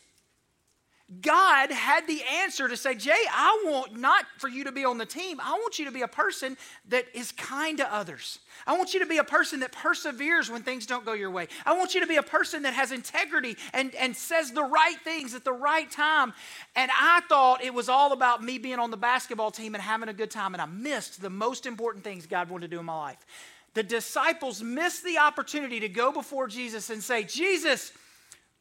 God 1.19 1.71
had 1.71 2.07
the 2.07 2.21
answer 2.41 2.69
to 2.69 2.77
say, 2.77 2.95
Jay, 2.95 3.11
I 3.29 3.63
want 3.65 3.97
not 3.97 4.25
for 4.37 4.47
you 4.47 4.63
to 4.63 4.71
be 4.71 4.85
on 4.85 4.97
the 4.97 5.05
team. 5.05 5.41
I 5.41 5.51
want 5.51 5.77
you 5.77 5.83
to 5.83 5.91
be 5.91 6.03
a 6.03 6.07
person 6.07 6.55
that 6.87 7.05
is 7.13 7.33
kind 7.33 7.79
to 7.79 7.93
others. 7.93 8.39
I 8.65 8.77
want 8.77 8.93
you 8.93 9.01
to 9.01 9.05
be 9.05 9.17
a 9.17 9.23
person 9.23 9.59
that 9.59 9.73
perseveres 9.73 10.49
when 10.49 10.63
things 10.63 10.85
don't 10.85 11.03
go 11.03 11.11
your 11.11 11.29
way. 11.29 11.49
I 11.65 11.77
want 11.77 11.93
you 11.93 11.99
to 11.99 12.07
be 12.07 12.15
a 12.15 12.23
person 12.23 12.63
that 12.63 12.73
has 12.75 12.93
integrity 12.93 13.57
and, 13.73 13.93
and 13.95 14.15
says 14.15 14.51
the 14.51 14.63
right 14.63 14.95
things 15.03 15.35
at 15.35 15.43
the 15.43 15.51
right 15.51 15.91
time. 15.91 16.31
And 16.77 16.89
I 16.97 17.19
thought 17.27 17.61
it 17.61 17.73
was 17.73 17.89
all 17.89 18.13
about 18.13 18.41
me 18.41 18.57
being 18.57 18.79
on 18.79 18.89
the 18.89 18.95
basketball 18.95 19.51
team 19.51 19.75
and 19.75 19.81
having 19.83 20.07
a 20.07 20.13
good 20.13 20.31
time. 20.31 20.53
And 20.53 20.61
I 20.61 20.65
missed 20.65 21.21
the 21.21 21.29
most 21.29 21.65
important 21.65 22.05
things 22.05 22.25
God 22.25 22.49
wanted 22.49 22.69
to 22.69 22.75
do 22.75 22.79
in 22.79 22.85
my 22.85 22.97
life. 22.97 23.25
the 23.73 23.83
disciples 23.83 24.61
missed 24.61 25.03
the 25.03 25.17
opportunity 25.17 25.79
to 25.79 25.89
go 25.89 26.11
before 26.11 26.47
Jesus 26.47 26.89
and 26.89 27.01
say, 27.01 27.23
Jesus, 27.23 27.91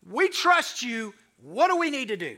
we 0.08 0.28
trust 0.28 0.82
you. 0.82 1.14
What 1.42 1.68
do 1.68 1.76
we 1.76 1.90
need 1.90 2.09
to 2.09 2.16
do? 2.16 2.37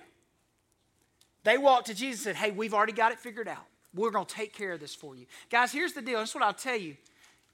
They 1.45 1.59
walked 1.59 1.87
to 1.87 1.95
Jesus 1.95 2.27
and 2.27 2.37
said, 2.37 2.45
Hey, 2.45 2.51
we've 2.53 2.75
already 2.75 2.93
got 2.93 3.13
it 3.13 3.19
figured 3.19 3.49
out. 3.49 3.67
We're 3.95 4.11
going 4.11 4.27
to 4.27 4.35
take 4.35 4.55
care 4.55 4.73
of 4.73 4.81
this 4.81 4.95
for 4.95 5.15
you. 5.15 5.27
Guys, 5.51 5.73
here's 5.73 5.93
the 5.93 6.03
deal. 6.03 6.21
This 6.21 6.31
is 6.31 6.35
what 6.35 6.45
I'll 6.45 6.55
tell 6.55 6.77
you. 6.77 6.97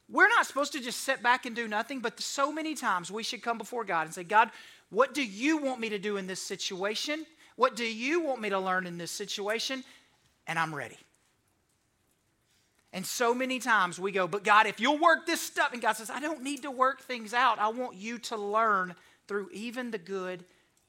We're 0.08 0.28
not 0.28 0.46
supposed 0.46 0.72
to 0.72 0.80
just 0.80 1.00
sit 1.00 1.22
back 1.22 1.46
and 1.46 1.54
do 1.54 1.68
nothing, 1.68 2.00
but 2.00 2.18
so 2.20 2.52
many 2.52 2.74
times 2.74 3.11
we 3.11 3.22
should 3.22 3.42
come 3.42 3.58
before 3.58 3.84
God 3.84 4.06
and 4.06 4.14
say, 4.14 4.24
God, 4.24 4.50
what 4.90 5.12
do 5.12 5.22
you 5.22 5.58
want 5.58 5.80
me 5.80 5.90
to 5.90 5.98
do 5.98 6.16
in 6.16 6.26
this 6.26 6.40
situation? 6.40 7.26
What 7.56 7.76
do 7.76 7.84
you 7.84 8.20
want 8.20 8.40
me 8.40 8.48
to 8.50 8.58
learn 8.58 8.87
in 8.87 8.96
this 8.96 9.11
situation? 9.11 9.84
And 10.46 10.58
I'm 10.58 10.74
ready. 10.74 10.96
And 12.92 13.04
so 13.04 13.34
many 13.34 13.58
times 13.58 13.98
we 13.98 14.12
go, 14.12 14.26
but 14.26 14.44
God, 14.44 14.66
if 14.66 14.80
you'll 14.80 14.98
work 14.98 15.26
this 15.26 15.42
stuff, 15.42 15.74
and 15.74 15.82
God 15.82 15.92
says, 15.92 16.08
I 16.08 16.20
don't 16.20 16.42
need 16.42 16.62
to 16.62 16.70
work 16.70 17.02
things 17.02 17.34
out. 17.34 17.58
I 17.58 17.68
want 17.68 17.96
you 17.96 18.18
to 18.18 18.37
learn 18.37 18.94
through 19.26 19.50
even 19.52 19.90
the 19.90 19.98
good 19.98 20.44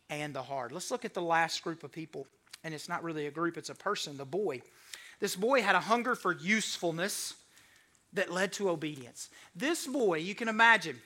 and 0.09 0.33
the 0.33 0.41
hard. 0.41 0.71
Let's 0.71 0.91
look 0.91 1.05
at 1.05 1.13
the 1.13 1.21
last 1.21 1.63
group 1.63 1.83
of 1.83 1.91
people. 1.91 2.27
And 2.63 2.73
it's 2.73 2.89
not 2.89 3.03
really 3.03 3.27
a 3.27 3.31
group, 3.31 3.57
it's 3.57 3.69
a 3.69 3.75
person, 3.75 4.17
the 4.17 4.25
boy. 4.25 4.61
This 5.19 5.35
boy 5.35 5.61
had 5.61 5.75
a 5.75 5.79
hunger 5.79 6.15
for 6.15 6.33
usefulness 6.33 7.35
that 8.13 8.31
led 8.31 8.51
to 8.53 8.69
obedience. 8.69 9.29
This 9.55 9.87
boy, 9.87 10.17
you 10.17 10.35
can 10.35 10.47
imagine, 10.47 10.99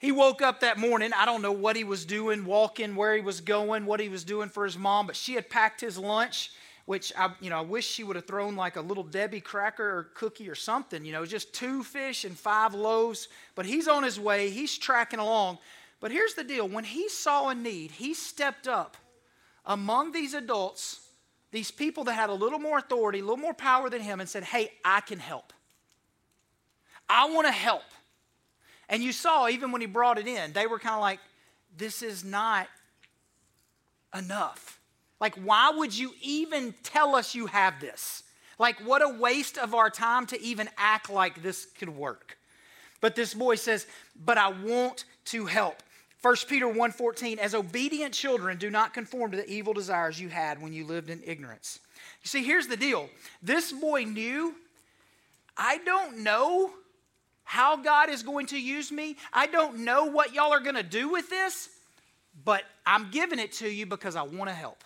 he 0.00 0.12
woke 0.12 0.42
up 0.42 0.60
that 0.60 0.78
morning. 0.78 1.10
I 1.16 1.24
don't 1.24 1.42
know 1.42 1.52
what 1.52 1.76
he 1.76 1.84
was 1.84 2.04
doing, 2.04 2.44
walking, 2.44 2.94
where 2.94 3.14
he 3.14 3.20
was 3.20 3.40
going, 3.40 3.86
what 3.86 4.00
he 4.00 4.08
was 4.08 4.22
doing 4.22 4.48
for 4.48 4.64
his 4.64 4.76
mom, 4.76 5.06
but 5.06 5.16
she 5.16 5.34
had 5.34 5.48
packed 5.48 5.80
his 5.80 5.98
lunch 5.98 6.50
which 6.88 7.12
I, 7.18 7.34
you 7.42 7.50
know, 7.50 7.58
I 7.58 7.60
wish 7.60 7.86
she 7.86 8.02
would 8.02 8.16
have 8.16 8.26
thrown 8.26 8.56
like 8.56 8.76
a 8.76 8.80
little 8.80 9.02
Debbie 9.02 9.42
cracker 9.42 9.84
or 9.84 10.04
cookie 10.14 10.48
or 10.48 10.54
something, 10.54 11.04
you 11.04 11.12
know, 11.12 11.26
just 11.26 11.52
two 11.52 11.84
fish 11.84 12.24
and 12.24 12.34
five 12.34 12.72
loaves. 12.72 13.28
But 13.54 13.66
he's 13.66 13.88
on 13.88 14.02
his 14.02 14.18
way, 14.18 14.48
he's 14.48 14.78
tracking 14.78 15.20
along. 15.20 15.58
But 16.00 16.12
here's 16.12 16.34
the 16.34 16.44
deal 16.44 16.68
when 16.68 16.84
he 16.84 17.08
saw 17.08 17.48
a 17.48 17.54
need, 17.54 17.92
he 17.92 18.14
stepped 18.14 18.68
up 18.68 18.96
among 19.64 20.12
these 20.12 20.34
adults, 20.34 21.00
these 21.50 21.70
people 21.70 22.04
that 22.04 22.14
had 22.14 22.30
a 22.30 22.34
little 22.34 22.58
more 22.58 22.78
authority, 22.78 23.18
a 23.18 23.22
little 23.22 23.36
more 23.36 23.54
power 23.54 23.90
than 23.90 24.00
him, 24.00 24.20
and 24.20 24.28
said, 24.28 24.44
Hey, 24.44 24.72
I 24.84 25.00
can 25.00 25.18
help. 25.18 25.52
I 27.08 27.30
want 27.30 27.46
to 27.46 27.52
help. 27.52 27.82
And 28.88 29.02
you 29.02 29.12
saw, 29.12 29.48
even 29.48 29.72
when 29.72 29.80
he 29.80 29.86
brought 29.86 30.18
it 30.18 30.26
in, 30.26 30.52
they 30.52 30.66
were 30.66 30.78
kind 30.78 30.94
of 30.94 31.00
like, 31.00 31.20
This 31.76 32.02
is 32.02 32.24
not 32.24 32.68
enough. 34.16 34.80
Like, 35.20 35.34
why 35.36 35.72
would 35.74 35.96
you 35.96 36.12
even 36.22 36.74
tell 36.84 37.16
us 37.16 37.34
you 37.34 37.46
have 37.46 37.80
this? 37.80 38.22
Like, 38.58 38.78
what 38.86 39.02
a 39.02 39.08
waste 39.08 39.58
of 39.58 39.74
our 39.74 39.90
time 39.90 40.26
to 40.26 40.40
even 40.40 40.68
act 40.76 41.10
like 41.10 41.42
this 41.42 41.66
could 41.78 41.88
work. 41.88 42.38
But 43.00 43.16
this 43.16 43.34
boy 43.34 43.56
says, 43.56 43.86
But 44.24 44.38
I 44.38 44.48
want 44.48 45.04
to 45.26 45.46
help. 45.46 45.82
1 46.20 46.36
Peter 46.48 46.66
1:14 46.66 47.38
as 47.38 47.54
obedient 47.54 48.12
children 48.12 48.58
do 48.58 48.70
not 48.70 48.92
conform 48.92 49.30
to 49.30 49.36
the 49.36 49.48
evil 49.48 49.72
desires 49.72 50.20
you 50.20 50.28
had 50.28 50.60
when 50.60 50.72
you 50.72 50.84
lived 50.84 51.10
in 51.10 51.22
ignorance. 51.24 51.78
You 52.22 52.28
see 52.28 52.42
here's 52.42 52.66
the 52.66 52.76
deal. 52.76 53.08
This 53.42 53.72
boy 53.72 54.04
knew 54.04 54.54
I 55.56 55.78
don't 55.78 56.18
know 56.18 56.70
how 57.44 57.76
God 57.76 58.10
is 58.10 58.22
going 58.22 58.46
to 58.46 58.60
use 58.60 58.92
me. 58.92 59.16
I 59.32 59.46
don't 59.46 59.78
know 59.78 60.04
what 60.04 60.34
y'all 60.34 60.52
are 60.52 60.60
going 60.60 60.76
to 60.76 60.82
do 60.82 61.08
with 61.08 61.30
this, 61.30 61.70
but 62.44 62.62
I'm 62.84 63.10
giving 63.10 63.38
it 63.38 63.52
to 63.54 63.68
you 63.68 63.86
because 63.86 64.16
I 64.16 64.22
want 64.22 64.50
to 64.50 64.54
help. 64.54 64.84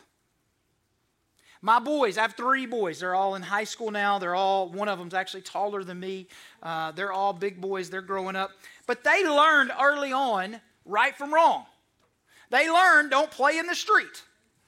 My 1.61 1.79
boys, 1.79 2.18
I 2.18 2.23
have 2.23 2.35
three 2.35 2.66
boys. 2.66 3.01
They're 3.01 3.14
all 3.14 3.35
in 3.37 3.42
high 3.42 3.64
school 3.64 3.90
now. 3.90 4.18
They're 4.18 4.35
all, 4.35 4.68
one 4.68 4.88
of 4.88 4.99
them's 4.99 5.14
actually 5.14 5.42
taller 5.42 5.85
than 5.85 6.01
me. 6.01 6.27
Uh, 6.62 6.90
they're 6.92 7.12
all 7.12 7.33
big 7.33 7.61
boys. 7.61 7.88
They're 7.88 8.03
growing 8.03 8.35
up. 8.35 8.51
But 8.87 9.05
they 9.05 9.27
learned 9.27 9.71
early 9.81 10.12
on 10.12 10.61
right 10.85 11.16
from 11.16 11.33
wrong. 11.33 11.64
They 12.51 12.71
learned 12.71 13.11
don't 13.11 13.31
play 13.31 13.59
in 13.59 13.66
the 13.66 13.75
street, 13.75 14.23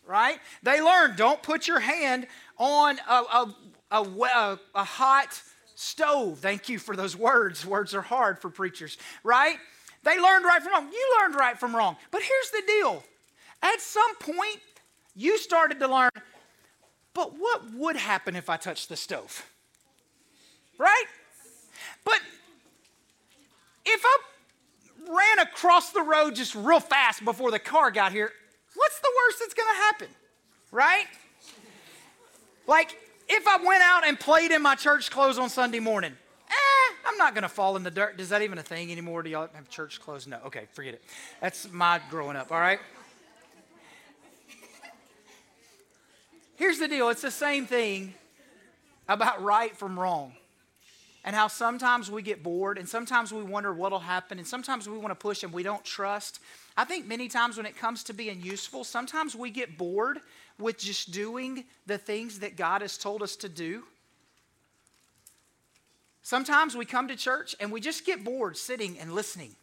right? 0.07 0.39
They 0.63 0.81
learned 0.81 1.17
don't 1.17 1.43
put 1.43 1.69
your 1.69 1.81
hand 1.81 2.27
on 2.57 2.99
a, 3.09 3.13
a, 3.13 3.55
a, 3.91 4.59
a 4.75 4.85
hot 4.85 5.41
stove. 5.75 6.39
Thank 6.39 6.69
you 6.69 6.79
for 6.79 6.97
those 6.97 7.17
words. 7.17 7.67
Words 7.75 7.95
are 7.95 8.03
hard 8.03 8.39
for 8.39 8.51
preachers, 8.51 8.97
right? 9.23 9.57
They 10.03 10.21
learned 10.21 10.45
right 10.45 10.63
from 10.63 10.73
wrong. 10.73 10.89
You 10.93 11.19
learned 11.21 11.35
right 11.35 11.59
from 11.59 11.75
wrong. 11.75 11.97
But 12.11 12.23
here's 12.23 12.51
the 12.51 12.63
deal 12.67 13.03
at 13.63 13.81
some 13.81 14.15
point, 14.17 14.61
you 15.15 15.39
started 15.39 15.81
to 15.81 15.89
learn 15.89 16.11
but 17.15 17.39
what 17.39 17.73
would 17.75 17.97
happen 17.97 18.35
if 18.35 18.51
I 18.51 18.57
touched 18.57 18.89
the 18.89 18.97
stove? 18.97 19.47
Right? 20.77 21.05
But 22.05 22.21
if 23.87 24.03
I 24.05 24.19
ran 25.09 25.39
across 25.39 25.91
the 25.91 26.03
road 26.03 26.35
just 26.35 26.55
real 26.55 26.81
fast 26.81 27.25
before 27.25 27.51
the 27.51 27.59
car 27.59 27.91
got 27.91 28.13
here, 28.13 28.31
what's 28.75 29.01
the 29.01 29.11
worst 29.25 29.39
that's 29.41 29.55
going 29.55 29.69
to 29.69 29.81
happen? 29.83 30.09
Right? 30.71 31.07
Like, 32.67 32.97
if 33.29 33.47
I 33.47 33.57
went 33.57 33.83
out 33.83 34.07
and 34.07 34.19
played 34.19 34.51
in 34.51 34.63
my 34.63 34.75
church 34.75 35.11
clothes 35.11 35.39
on 35.39 35.49
Sunday 35.49 35.81
morning, 35.81 36.13
eh, 36.49 36.95
I'm 37.07 37.17
not 37.17 37.35
going 37.35 37.43
to 37.43 37.49
fall 37.49 37.77
in 37.77 37.83
the 37.83 37.91
dirt. 37.91 38.19
Is 38.21 38.31
that 38.31 38.43
even 38.43 38.59
a 38.59 38.63
thing 38.63 38.91
anymore? 38.91 39.23
Do 39.23 39.31
y'all 39.31 39.49
have 39.55 39.69
church 39.69 40.01
clothes? 40.01 40.27
No. 40.27 40.39
Okay, 40.47 40.67
forget 40.73 40.95
it. 40.95 41.03
That's 41.41 41.71
my 41.71 42.01
growing 42.11 42.37
up, 42.37 42.51
all 42.51 42.61
right? 42.61 42.81
Here's 46.57 46.79
the 46.79 46.89
deal 46.89 47.09
it's 47.09 47.23
the 47.23 47.31
same 47.31 47.67
thing 47.67 48.15
about 49.09 49.43
right 49.43 49.77
from 49.77 49.99
wrong. 49.99 50.35
And 51.25 51.35
how 51.35 51.49
sometimes 51.49 52.11
we 52.11 52.21
get 52.21 52.43
bored 52.43 52.77
and 52.77 52.87
sometimes 52.87 53.33
we 53.33 53.43
wonder 53.43 53.73
what'll 53.73 53.99
happen 53.99 54.39
and 54.39 54.47
sometimes 54.47 54.87
we 54.89 54.99
want 54.99 55.11
to 55.11 55.15
push 55.15 55.43
and 55.43 55.53
we 55.53 55.63
don't 55.63 55.83
trust. 55.83 56.39
I 56.77 56.85
think 56.85 57.07
many 57.07 57.29
times 57.29 57.57
when 57.57 57.65
it 57.65 57.77
comes 57.77 58.05
to 58.05 58.13
being 58.13 58.43
useful, 58.43 58.85
sometimes 58.85 59.35
we 59.35 59.51
get 59.51 59.79
bored 59.79 60.21
with 60.59 60.79
just 60.79 61.13
doing 61.13 61.65
the 61.87 61.97
things 61.97 62.41
that 62.41 62.57
God 62.57 62.83
has 62.83 62.99
told 62.99 63.23
us 63.23 63.37
to 63.37 63.49
do. 63.49 63.85
Sometimes 66.23 66.77
we 66.77 66.85
come 66.85 67.09
to 67.09 67.17
church 67.17 67.57
and 67.59 67.73
we 67.73 67.81
just 67.81 68.05
get 68.05 68.23
bored 68.23 68.57
sitting 68.57 68.99
and 68.99 69.15
listening. 69.15 69.55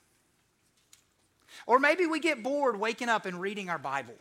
Or 1.68 1.80
maybe 1.80 2.06
we 2.08 2.20
get 2.20 2.42
bored 2.42 2.80
waking 2.80 3.10
up 3.10 3.26
and 3.26 3.40
reading 3.40 3.70
our 3.70 3.78
Bible. 3.78 4.16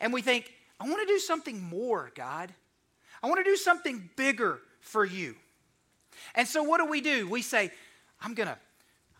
And 0.00 0.12
we 0.12 0.22
think, 0.22 0.52
I 0.78 0.88
want 0.88 1.00
to 1.00 1.06
do 1.06 1.18
something 1.18 1.62
more, 1.62 2.12
God. 2.14 2.52
I 3.22 3.28
want 3.28 3.38
to 3.38 3.44
do 3.44 3.56
something 3.56 4.10
bigger 4.16 4.60
for 4.80 5.04
you. 5.04 5.36
And 6.34 6.46
so 6.46 6.62
what 6.62 6.78
do 6.78 6.86
we 6.86 7.00
do? 7.00 7.28
We 7.28 7.42
say, 7.42 7.70
I'm 8.20 8.34
going 8.34 8.48
to 8.48 8.56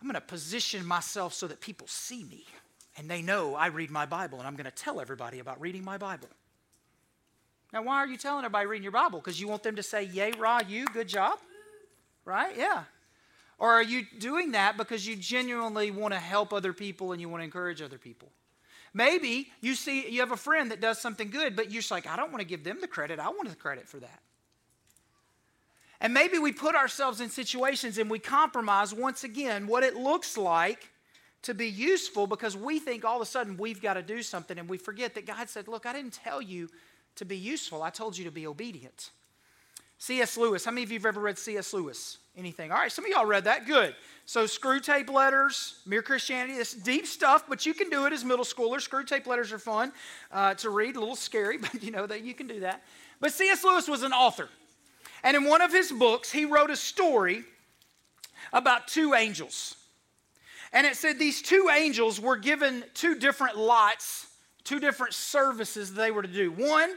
I'm 0.00 0.08
going 0.08 0.20
to 0.20 0.20
position 0.20 0.84
myself 0.84 1.32
so 1.32 1.46
that 1.46 1.60
people 1.60 1.86
see 1.86 2.24
me 2.24 2.44
and 2.98 3.08
they 3.08 3.22
know 3.22 3.54
I 3.54 3.68
read 3.68 3.88
my 3.88 4.04
Bible 4.04 4.38
and 4.38 4.48
I'm 4.48 4.56
going 4.56 4.64
to 4.64 4.72
tell 4.72 5.00
everybody 5.00 5.38
about 5.38 5.60
reading 5.60 5.84
my 5.84 5.96
Bible. 5.96 6.28
Now, 7.72 7.82
why 7.82 7.98
are 7.98 8.06
you 8.06 8.16
telling 8.16 8.44
everybody 8.44 8.66
reading 8.66 8.82
your 8.82 8.92
Bible? 8.92 9.20
Because 9.20 9.40
you 9.40 9.46
want 9.46 9.62
them 9.62 9.76
to 9.76 9.82
say, 9.82 10.02
Yay, 10.04 10.32
Ra, 10.32 10.60
you, 10.66 10.86
good 10.86 11.08
job? 11.08 11.38
Right? 12.24 12.56
Yeah. 12.56 12.82
Or 13.58 13.70
are 13.74 13.82
you 13.82 14.04
doing 14.18 14.52
that 14.52 14.76
because 14.76 15.06
you 15.06 15.14
genuinely 15.14 15.92
want 15.92 16.14
to 16.14 16.18
help 16.20 16.52
other 16.52 16.72
people 16.72 17.12
and 17.12 17.20
you 17.20 17.28
want 17.28 17.42
to 17.42 17.44
encourage 17.44 17.80
other 17.80 17.98
people? 17.98 18.32
Maybe 18.92 19.50
you 19.60 19.74
see 19.74 20.10
you 20.10 20.20
have 20.20 20.32
a 20.32 20.36
friend 20.36 20.70
that 20.72 20.80
does 20.80 21.00
something 21.00 21.30
good, 21.30 21.54
but 21.54 21.70
you're 21.70 21.80
just 21.80 21.92
like, 21.92 22.06
I 22.06 22.16
don't 22.16 22.30
want 22.30 22.40
to 22.40 22.46
give 22.46 22.64
them 22.64 22.78
the 22.80 22.88
credit. 22.88 23.20
I 23.20 23.28
want 23.28 23.48
the 23.48 23.54
credit 23.54 23.88
for 23.88 24.00
that. 24.00 24.20
And 26.02 26.12
maybe 26.12 26.40
we 26.40 26.50
put 26.50 26.74
ourselves 26.74 27.20
in 27.20 27.30
situations 27.30 27.96
and 27.96 28.10
we 28.10 28.18
compromise 28.18 28.92
once 28.92 29.22
again 29.22 29.68
what 29.68 29.84
it 29.84 29.94
looks 29.94 30.36
like 30.36 30.90
to 31.42 31.54
be 31.54 31.68
useful 31.68 32.26
because 32.26 32.56
we 32.56 32.80
think 32.80 33.04
all 33.04 33.16
of 33.16 33.22
a 33.22 33.26
sudden 33.26 33.56
we've 33.56 33.80
got 33.80 33.94
to 33.94 34.02
do 34.02 34.20
something 34.20 34.58
and 34.58 34.68
we 34.68 34.78
forget 34.78 35.14
that 35.14 35.26
God 35.26 35.48
said, 35.48 35.68
Look, 35.68 35.86
I 35.86 35.92
didn't 35.92 36.14
tell 36.14 36.42
you 36.42 36.68
to 37.16 37.24
be 37.24 37.36
useful, 37.36 37.84
I 37.84 37.90
told 37.90 38.18
you 38.18 38.24
to 38.24 38.32
be 38.32 38.48
obedient. 38.48 39.10
C.S. 39.98 40.36
Lewis, 40.36 40.64
how 40.64 40.72
many 40.72 40.82
of 40.82 40.90
you 40.90 40.98
have 40.98 41.06
ever 41.06 41.20
read 41.20 41.38
C.S. 41.38 41.72
Lewis? 41.72 42.18
Anything? 42.36 42.72
All 42.72 42.78
right, 42.78 42.90
some 42.90 43.04
of 43.04 43.10
y'all 43.12 43.24
read 43.24 43.44
that. 43.44 43.66
Good. 43.66 43.94
So, 44.26 44.46
Screwtape 44.46 45.08
Letters, 45.08 45.78
Mere 45.86 46.02
Christianity, 46.02 46.54
this 46.56 46.74
deep 46.74 47.06
stuff, 47.06 47.44
but 47.48 47.64
you 47.64 47.74
can 47.74 47.88
do 47.88 48.06
it 48.06 48.12
as 48.12 48.24
middle 48.24 48.44
schoolers. 48.44 48.88
Screwtape 48.88 49.28
Letters 49.28 49.52
are 49.52 49.60
fun 49.60 49.92
uh, 50.32 50.54
to 50.54 50.70
read, 50.70 50.96
a 50.96 50.98
little 50.98 51.14
scary, 51.14 51.58
but 51.58 51.80
you 51.80 51.92
know 51.92 52.08
that 52.08 52.22
you 52.24 52.34
can 52.34 52.48
do 52.48 52.58
that. 52.60 52.82
But 53.20 53.32
C.S. 53.32 53.62
Lewis 53.62 53.86
was 53.86 54.02
an 54.02 54.12
author. 54.12 54.48
And 55.22 55.36
in 55.36 55.44
one 55.44 55.62
of 55.62 55.72
his 55.72 55.92
books, 55.92 56.32
he 56.32 56.44
wrote 56.44 56.70
a 56.70 56.76
story 56.76 57.44
about 58.52 58.88
two 58.88 59.14
angels. 59.14 59.76
And 60.72 60.86
it 60.86 60.96
said 60.96 61.18
these 61.18 61.42
two 61.42 61.70
angels 61.72 62.20
were 62.20 62.36
given 62.36 62.84
two 62.94 63.18
different 63.18 63.58
lots, 63.58 64.26
two 64.64 64.80
different 64.80 65.14
services 65.14 65.92
they 65.92 66.10
were 66.10 66.22
to 66.22 66.28
do. 66.28 66.50
One 66.50 66.94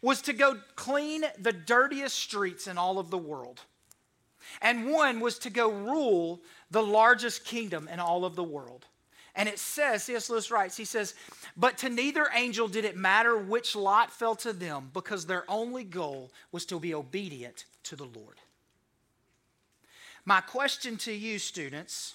was 0.00 0.22
to 0.22 0.32
go 0.32 0.56
clean 0.76 1.24
the 1.38 1.52
dirtiest 1.52 2.16
streets 2.16 2.66
in 2.66 2.78
all 2.78 2.98
of 2.98 3.10
the 3.10 3.18
world. 3.18 3.60
And 4.62 4.90
one 4.90 5.20
was 5.20 5.38
to 5.40 5.50
go 5.50 5.70
rule 5.70 6.40
the 6.70 6.82
largest 6.82 7.44
kingdom 7.44 7.88
in 7.92 8.00
all 8.00 8.24
of 8.24 8.34
the 8.34 8.44
world. 8.44 8.86
And 9.38 9.48
it 9.48 9.60
says, 9.60 10.02
C.S. 10.02 10.28
Lewis 10.28 10.50
writes, 10.50 10.76
he 10.76 10.84
says, 10.84 11.14
but 11.56 11.78
to 11.78 11.88
neither 11.88 12.26
angel 12.34 12.66
did 12.66 12.84
it 12.84 12.96
matter 12.96 13.38
which 13.38 13.76
lot 13.76 14.10
fell 14.10 14.34
to 14.34 14.52
them 14.52 14.90
because 14.92 15.26
their 15.26 15.44
only 15.48 15.84
goal 15.84 16.32
was 16.50 16.66
to 16.66 16.80
be 16.80 16.92
obedient 16.92 17.64
to 17.84 17.94
the 17.94 18.04
Lord. 18.04 18.40
My 20.24 20.40
question 20.40 20.96
to 20.98 21.12
you, 21.12 21.38
students, 21.38 22.14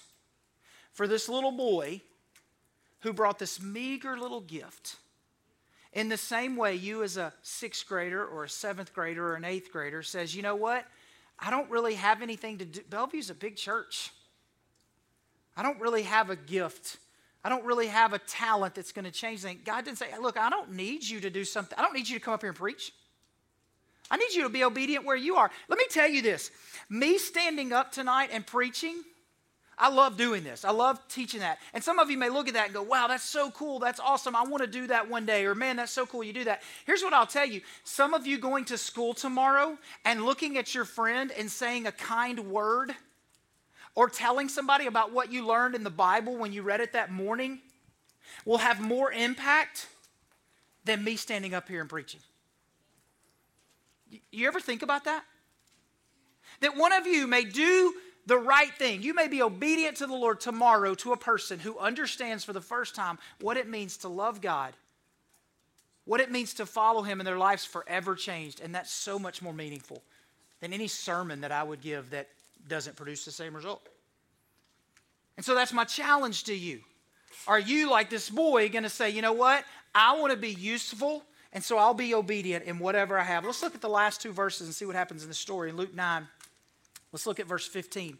for 0.92 1.08
this 1.08 1.26
little 1.26 1.50
boy 1.50 2.02
who 3.00 3.14
brought 3.14 3.38
this 3.38 3.60
meager 3.60 4.18
little 4.18 4.42
gift, 4.42 4.96
in 5.94 6.10
the 6.10 6.18
same 6.18 6.56
way 6.56 6.74
you 6.74 7.02
as 7.02 7.16
a 7.16 7.32
sixth 7.40 7.88
grader 7.88 8.22
or 8.22 8.44
a 8.44 8.48
seventh 8.50 8.92
grader 8.92 9.28
or 9.28 9.34
an 9.36 9.46
eighth 9.46 9.72
grader 9.72 10.02
says, 10.02 10.36
you 10.36 10.42
know 10.42 10.56
what? 10.56 10.84
I 11.38 11.50
don't 11.50 11.70
really 11.70 11.94
have 11.94 12.20
anything 12.20 12.58
to 12.58 12.66
do. 12.66 12.80
Bellevue's 12.90 13.30
a 13.30 13.34
big 13.34 13.56
church. 13.56 14.10
I 15.56 15.62
don't 15.62 15.80
really 15.80 16.02
have 16.02 16.28
a 16.28 16.36
gift. 16.36 16.98
I 17.44 17.50
don't 17.50 17.64
really 17.64 17.88
have 17.88 18.14
a 18.14 18.18
talent 18.18 18.74
that's 18.74 18.92
going 18.92 19.04
to 19.04 19.10
change 19.10 19.42
things. 19.42 19.60
God 19.64 19.84
didn't 19.84 19.98
say, 19.98 20.08
look, 20.20 20.38
I 20.38 20.48
don't 20.48 20.72
need 20.72 21.04
you 21.04 21.20
to 21.20 21.30
do 21.30 21.44
something. 21.44 21.78
I 21.78 21.82
don't 21.82 21.94
need 21.94 22.08
you 22.08 22.18
to 22.18 22.24
come 22.24 22.32
up 22.32 22.40
here 22.40 22.50
and 22.50 22.58
preach. 22.58 22.92
I 24.10 24.16
need 24.16 24.32
you 24.32 24.42
to 24.44 24.48
be 24.48 24.64
obedient 24.64 25.04
where 25.04 25.16
you 25.16 25.36
are. 25.36 25.50
Let 25.68 25.78
me 25.78 25.84
tell 25.90 26.08
you 26.08 26.22
this 26.22 26.50
me 26.88 27.18
standing 27.18 27.72
up 27.72 27.92
tonight 27.92 28.30
and 28.32 28.46
preaching, 28.46 29.02
I 29.76 29.88
love 29.90 30.16
doing 30.16 30.44
this. 30.44 30.64
I 30.64 30.70
love 30.70 31.00
teaching 31.08 31.40
that. 31.40 31.58
And 31.72 31.82
some 31.82 31.98
of 31.98 32.10
you 32.10 32.16
may 32.16 32.28
look 32.28 32.48
at 32.48 32.54
that 32.54 32.66
and 32.66 32.74
go, 32.74 32.82
wow, 32.82 33.08
that's 33.08 33.24
so 33.24 33.50
cool. 33.50 33.78
That's 33.78 33.98
awesome. 33.98 34.36
I 34.36 34.44
want 34.44 34.62
to 34.62 34.68
do 34.68 34.86
that 34.86 35.10
one 35.10 35.26
day. 35.26 35.44
Or, 35.46 35.54
man, 35.54 35.76
that's 35.76 35.92
so 35.92 36.06
cool 36.06 36.22
you 36.22 36.32
do 36.32 36.44
that. 36.44 36.62
Here's 36.86 37.02
what 37.02 37.12
I'll 37.12 37.26
tell 37.26 37.46
you 37.46 37.60
some 37.82 38.14
of 38.14 38.26
you 38.26 38.38
going 38.38 38.66
to 38.66 38.78
school 38.78 39.14
tomorrow 39.14 39.76
and 40.04 40.24
looking 40.24 40.58
at 40.58 40.74
your 40.74 40.84
friend 40.84 41.32
and 41.36 41.50
saying 41.50 41.86
a 41.86 41.92
kind 41.92 42.50
word 42.50 42.94
or 43.94 44.08
telling 44.08 44.48
somebody 44.48 44.86
about 44.86 45.12
what 45.12 45.32
you 45.32 45.46
learned 45.46 45.74
in 45.74 45.84
the 45.84 45.90
Bible 45.90 46.36
when 46.36 46.52
you 46.52 46.62
read 46.62 46.80
it 46.80 46.92
that 46.92 47.10
morning 47.10 47.60
will 48.44 48.58
have 48.58 48.80
more 48.80 49.12
impact 49.12 49.86
than 50.84 51.04
me 51.04 51.16
standing 51.16 51.54
up 51.54 51.68
here 51.68 51.80
and 51.80 51.88
preaching. 51.88 52.20
You 54.30 54.46
ever 54.48 54.60
think 54.60 54.82
about 54.82 55.04
that? 55.04 55.24
That 56.60 56.76
one 56.76 56.92
of 56.92 57.06
you 57.06 57.26
may 57.26 57.44
do 57.44 57.94
the 58.26 58.38
right 58.38 58.72
thing. 58.74 59.02
You 59.02 59.14
may 59.14 59.28
be 59.28 59.42
obedient 59.42 59.98
to 59.98 60.06
the 60.06 60.14
Lord 60.14 60.40
tomorrow 60.40 60.94
to 60.96 61.12
a 61.12 61.16
person 61.16 61.58
who 61.58 61.78
understands 61.78 62.44
for 62.44 62.52
the 62.52 62.60
first 62.60 62.94
time 62.94 63.18
what 63.40 63.56
it 63.56 63.68
means 63.68 63.98
to 63.98 64.08
love 64.08 64.40
God, 64.40 64.74
what 66.04 66.20
it 66.20 66.30
means 66.30 66.54
to 66.54 66.66
follow 66.66 67.02
Him, 67.02 67.20
and 67.20 67.26
their 67.26 67.38
lives 67.38 67.64
forever 67.64 68.14
changed. 68.14 68.60
And 68.60 68.74
that's 68.74 68.92
so 68.92 69.18
much 69.18 69.42
more 69.42 69.52
meaningful 69.52 70.02
than 70.60 70.72
any 70.72 70.88
sermon 70.88 71.40
that 71.42 71.52
I 71.52 71.62
would 71.62 71.80
give 71.80 72.10
that 72.10 72.28
doesn't 72.68 72.96
produce 72.96 73.24
the 73.24 73.32
same 73.32 73.54
result. 73.54 73.88
And 75.36 75.44
so 75.44 75.54
that's 75.54 75.72
my 75.72 75.84
challenge 75.84 76.44
to 76.44 76.54
you. 76.54 76.80
Are 77.46 77.58
you, 77.58 77.90
like 77.90 78.10
this 78.10 78.30
boy, 78.30 78.68
going 78.68 78.84
to 78.84 78.88
say, 78.90 79.10
you 79.10 79.22
know 79.22 79.32
what? 79.32 79.64
I 79.94 80.16
want 80.16 80.32
to 80.32 80.38
be 80.38 80.50
useful, 80.50 81.24
and 81.52 81.62
so 81.62 81.78
I'll 81.78 81.94
be 81.94 82.14
obedient 82.14 82.64
in 82.64 82.78
whatever 82.78 83.18
I 83.18 83.24
have. 83.24 83.44
Let's 83.44 83.62
look 83.62 83.74
at 83.74 83.80
the 83.80 83.88
last 83.88 84.20
two 84.20 84.32
verses 84.32 84.66
and 84.66 84.74
see 84.74 84.86
what 84.86 84.96
happens 84.96 85.22
in 85.22 85.28
the 85.28 85.34
story 85.34 85.70
in 85.70 85.76
Luke 85.76 85.94
9. 85.94 86.26
Let's 87.12 87.26
look 87.26 87.40
at 87.40 87.46
verse 87.46 87.66
15. 87.66 88.18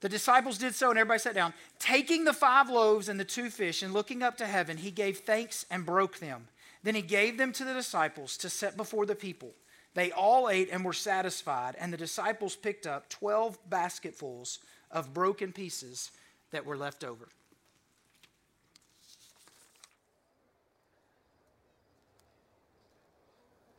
The 0.00 0.08
disciples 0.08 0.58
did 0.58 0.74
so, 0.74 0.90
and 0.90 0.98
everybody 0.98 1.20
sat 1.20 1.34
down. 1.34 1.54
Taking 1.78 2.24
the 2.24 2.32
five 2.32 2.68
loaves 2.68 3.08
and 3.08 3.18
the 3.18 3.24
two 3.24 3.50
fish, 3.50 3.82
and 3.82 3.94
looking 3.94 4.22
up 4.22 4.36
to 4.38 4.46
heaven, 4.46 4.76
he 4.76 4.90
gave 4.90 5.18
thanks 5.18 5.64
and 5.70 5.86
broke 5.86 6.18
them. 6.18 6.48
Then 6.82 6.94
he 6.94 7.02
gave 7.02 7.38
them 7.38 7.52
to 7.52 7.64
the 7.64 7.74
disciples 7.74 8.36
to 8.38 8.50
set 8.50 8.76
before 8.76 9.06
the 9.06 9.14
people. 9.14 9.54
They 9.96 10.12
all 10.12 10.50
ate 10.50 10.68
and 10.70 10.84
were 10.84 10.92
satisfied, 10.92 11.74
and 11.78 11.90
the 11.90 11.96
disciples 11.96 12.54
picked 12.54 12.86
up 12.86 13.08
12 13.08 13.58
basketfuls 13.70 14.58
of 14.90 15.14
broken 15.14 15.52
pieces 15.52 16.10
that 16.50 16.66
were 16.66 16.76
left 16.76 17.02
over. 17.02 17.26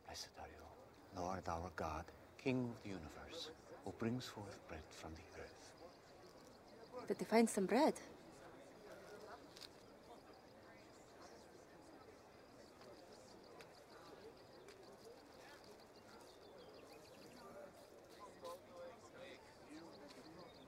Blessed 0.06 0.26
are 0.40 0.48
you, 0.48 1.22
Lord 1.22 1.48
our 1.48 1.70
God, 1.76 2.04
King 2.42 2.68
of 2.76 2.82
the 2.82 2.88
universe, 2.88 3.50
who 3.84 3.92
brings 4.00 4.26
forth 4.26 4.58
bread 4.66 4.82
from 4.90 5.12
the 5.12 5.40
earth. 5.40 5.70
Did 7.06 7.20
they 7.20 7.26
find 7.26 7.48
some 7.48 7.66
bread? 7.66 7.94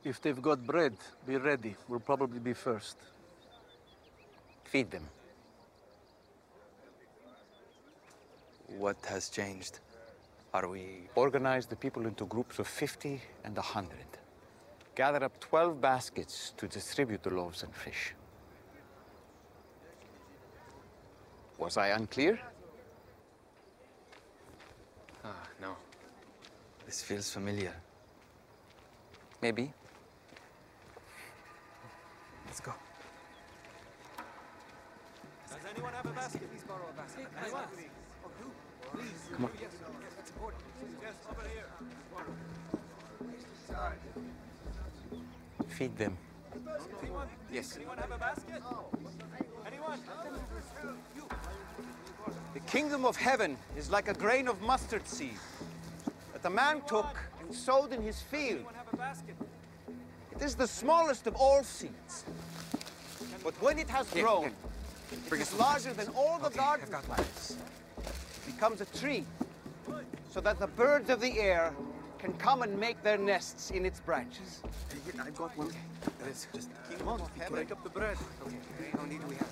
If 0.02 0.20
they've 0.22 0.40
got 0.40 0.66
bread, 0.66 0.94
be 1.26 1.36
ready. 1.36 1.76
We'll 1.88 2.00
probably 2.00 2.38
be 2.38 2.54
first. 2.54 2.96
Feed 4.64 4.90
them. 4.90 5.06
What 8.78 8.96
has 9.06 9.28
changed? 9.28 9.80
Are 10.54 10.68
we. 10.68 11.02
Organize 11.14 11.66
the 11.66 11.76
people 11.76 12.06
into 12.06 12.24
groups 12.24 12.58
of 12.58 12.66
50 12.66 13.20
and 13.44 13.56
100. 13.56 13.90
Gather 14.94 15.24
up 15.24 15.38
12 15.40 15.80
baskets 15.80 16.52
to 16.56 16.66
distribute 16.66 17.22
the 17.22 17.30
loaves 17.30 17.62
and 17.62 17.74
fish. 17.74 18.14
Was 21.58 21.76
I 21.76 21.88
unclear? 21.88 22.40
Ah, 25.24 25.34
no. 25.60 25.76
This 26.86 27.02
feels 27.02 27.30
familiar. 27.30 27.74
Maybe. 29.42 29.72
Let's 32.46 32.60
go. 32.60 32.72
Does 35.48 35.64
anyone 35.80 35.94
have 35.94 36.06
a 36.06 36.14
basket? 36.14 36.50
Please 36.50 36.64
borrow 36.64 36.84
a 36.88 37.00
basket. 37.00 37.26
Anyone? 37.42 37.64
Please. 38.92 39.30
Come 39.32 39.44
on. 39.44 39.50
Yes, 39.60 39.70
that's 40.16 40.30
important. 40.30 40.62
Yes, 41.02 41.14
over 41.30 41.48
here. 41.48 41.64
Feed 45.68 45.96
them. 45.96 46.18
Anyone? 47.02 47.28
Yes. 47.50 47.76
Anyone 47.76 47.98
have 47.98 48.10
a 48.12 48.18
basket? 48.18 48.62
Anyone? 49.66 50.00
The 52.52 52.60
kingdom 52.60 53.06
of 53.06 53.16
heaven 53.16 53.56
is 53.76 53.90
like 53.90 54.08
a 54.08 54.14
grain 54.14 54.48
of 54.48 54.60
mustard 54.60 55.06
seed 55.08 55.38
that 56.34 56.44
a 56.44 56.50
man 56.50 56.82
took 56.86 57.16
and 57.40 57.54
sowed 57.54 57.92
in 57.92 58.02
his 58.02 58.20
field. 58.20 58.66
It 60.32 60.42
is 60.42 60.54
the 60.54 60.66
smallest 60.66 61.26
of 61.26 61.36
all 61.36 61.62
seeds. 61.62 62.24
But 63.42 63.54
when 63.62 63.78
it 63.78 63.88
has 63.88 64.10
grown, 64.10 64.42
here. 64.42 64.48
it 64.48 64.79
Bring 65.28 65.44
some 65.44 65.58
larger 65.58 65.92
than 65.92 66.08
all 66.16 66.38
the 66.38 66.50
gardens. 66.50 66.92
I've 66.94 67.08
got. 67.08 67.20
It 67.20 68.46
becomes 68.46 68.80
a 68.80 68.86
tree, 68.86 69.24
so 70.30 70.40
that 70.40 70.58
the 70.58 70.66
birds 70.66 71.10
of 71.10 71.20
the 71.20 71.38
air 71.38 71.72
can 72.18 72.32
come 72.34 72.62
and 72.62 72.78
make 72.78 73.02
their 73.02 73.18
nests 73.18 73.70
in 73.70 73.84
its 73.86 74.00
branches. 74.00 74.62
I've 75.18 75.36
got 75.36 75.56
one. 75.56 75.70
Let's 76.24 76.46
just 76.54 76.70
Come 76.98 77.08
on, 77.08 77.22
break 77.48 77.72
up 77.72 77.82
the 77.82 77.90
bread. 77.90 78.16
Okay, 78.46 78.56
how 78.96 79.04
need 79.04 79.26
we 79.28 79.34
have? 79.36 79.48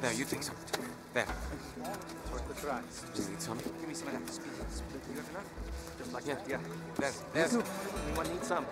There, 0.00 0.12
you 0.12 0.24
take 0.24 0.42
some. 0.42 0.54
There. 1.14 1.26
Worth 2.32 2.48
the 2.48 2.54
try. 2.60 2.80
Do 3.14 3.22
you 3.22 3.28
need 3.30 3.40
some? 3.40 3.58
Give 3.58 3.88
me 3.88 3.94
some 3.94 4.08
of 4.08 4.14
that. 4.14 4.40
You 5.08 5.20
got 5.20 5.30
enough? 5.30 5.44
Just 5.98 6.12
like 6.12 6.26
Yeah. 6.26 6.34
that. 6.34 6.48
Yeah. 6.48 6.58
There. 6.98 7.12
There. 7.48 7.62
Anyone 8.06 8.28
need 8.28 8.44
some? 8.44 8.66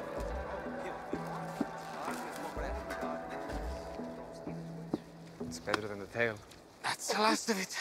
Better 5.66 5.88
than 5.88 5.98
the 5.98 6.06
tail. 6.06 6.36
That's 6.84 7.12
the 7.12 7.20
last 7.20 7.50
of 7.50 7.60
it. 7.60 7.76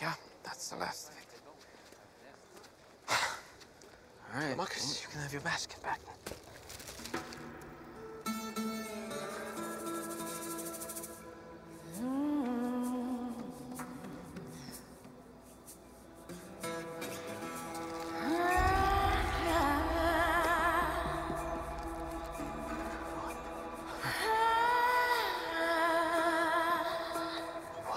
Yeah, 0.00 0.12
that's 0.44 0.68
the 0.68 0.76
last 0.76 1.08
of 1.08 1.14
it. 1.16 1.24
All 4.34 4.42
right. 4.42 4.56
Marcus, 4.56 5.02
you 5.02 5.08
can 5.10 5.22
have 5.22 5.32
your 5.32 5.40
basket 5.40 5.82
back. 5.82 6.00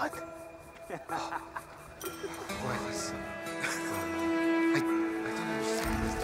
What? 0.04 0.12
Boy, 2.60 2.76
this. 2.88 3.02
I, 3.64 4.76
I 4.76 4.80
don't 4.80 5.48
understand 5.48 5.96
this. 6.04 6.20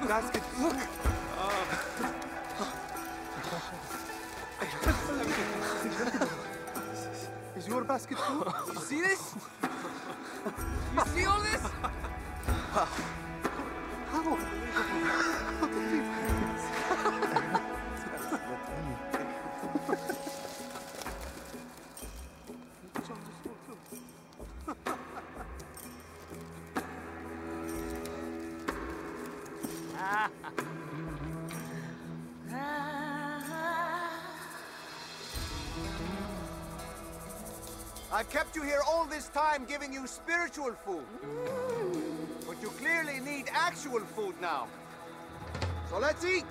The 0.00 0.06
basket. 0.08 0.42
Look. 0.58 0.78
Is 7.58 7.68
your 7.68 7.84
basket 7.84 8.18
full? 8.18 8.54
You 8.72 8.80
see 8.80 9.00
this? 9.02 9.34
You 10.94 11.04
see 11.14 11.26
all 11.26 11.42
this? 11.42 11.62
I've 15.62 15.73
time 39.34 39.64
giving 39.64 39.92
you 39.92 40.06
spiritual 40.06 40.72
food. 40.84 41.04
But 42.46 42.62
you 42.62 42.68
clearly 42.68 43.18
need 43.18 43.46
actual 43.52 43.98
food 43.98 44.40
now. 44.40 44.68
So 45.90 45.98
let's 45.98 46.24
eat. 46.24 46.46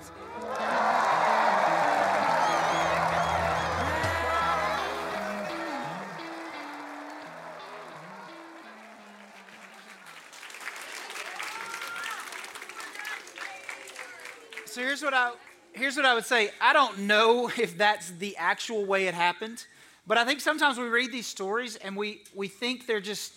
So 14.66 14.82
here's 14.82 15.02
what 15.02 15.14
I 15.14 15.32
here's 15.72 15.96
what 15.96 16.04
I 16.04 16.14
would 16.14 16.26
say. 16.26 16.50
I 16.60 16.74
don't 16.74 16.98
know 17.00 17.50
if 17.56 17.78
that's 17.78 18.10
the 18.10 18.36
actual 18.36 18.84
way 18.84 19.06
it 19.06 19.14
happened, 19.14 19.66
but 20.06 20.18
I 20.18 20.24
think 20.24 20.40
sometimes 20.40 20.78
we 20.78 20.86
read 20.86 21.12
these 21.12 21.26
stories 21.26 21.76
and 21.76 21.96
we 21.96 22.22
we 22.34 22.48
think 22.48 22.86
they're 22.86 23.00
just 23.00 23.32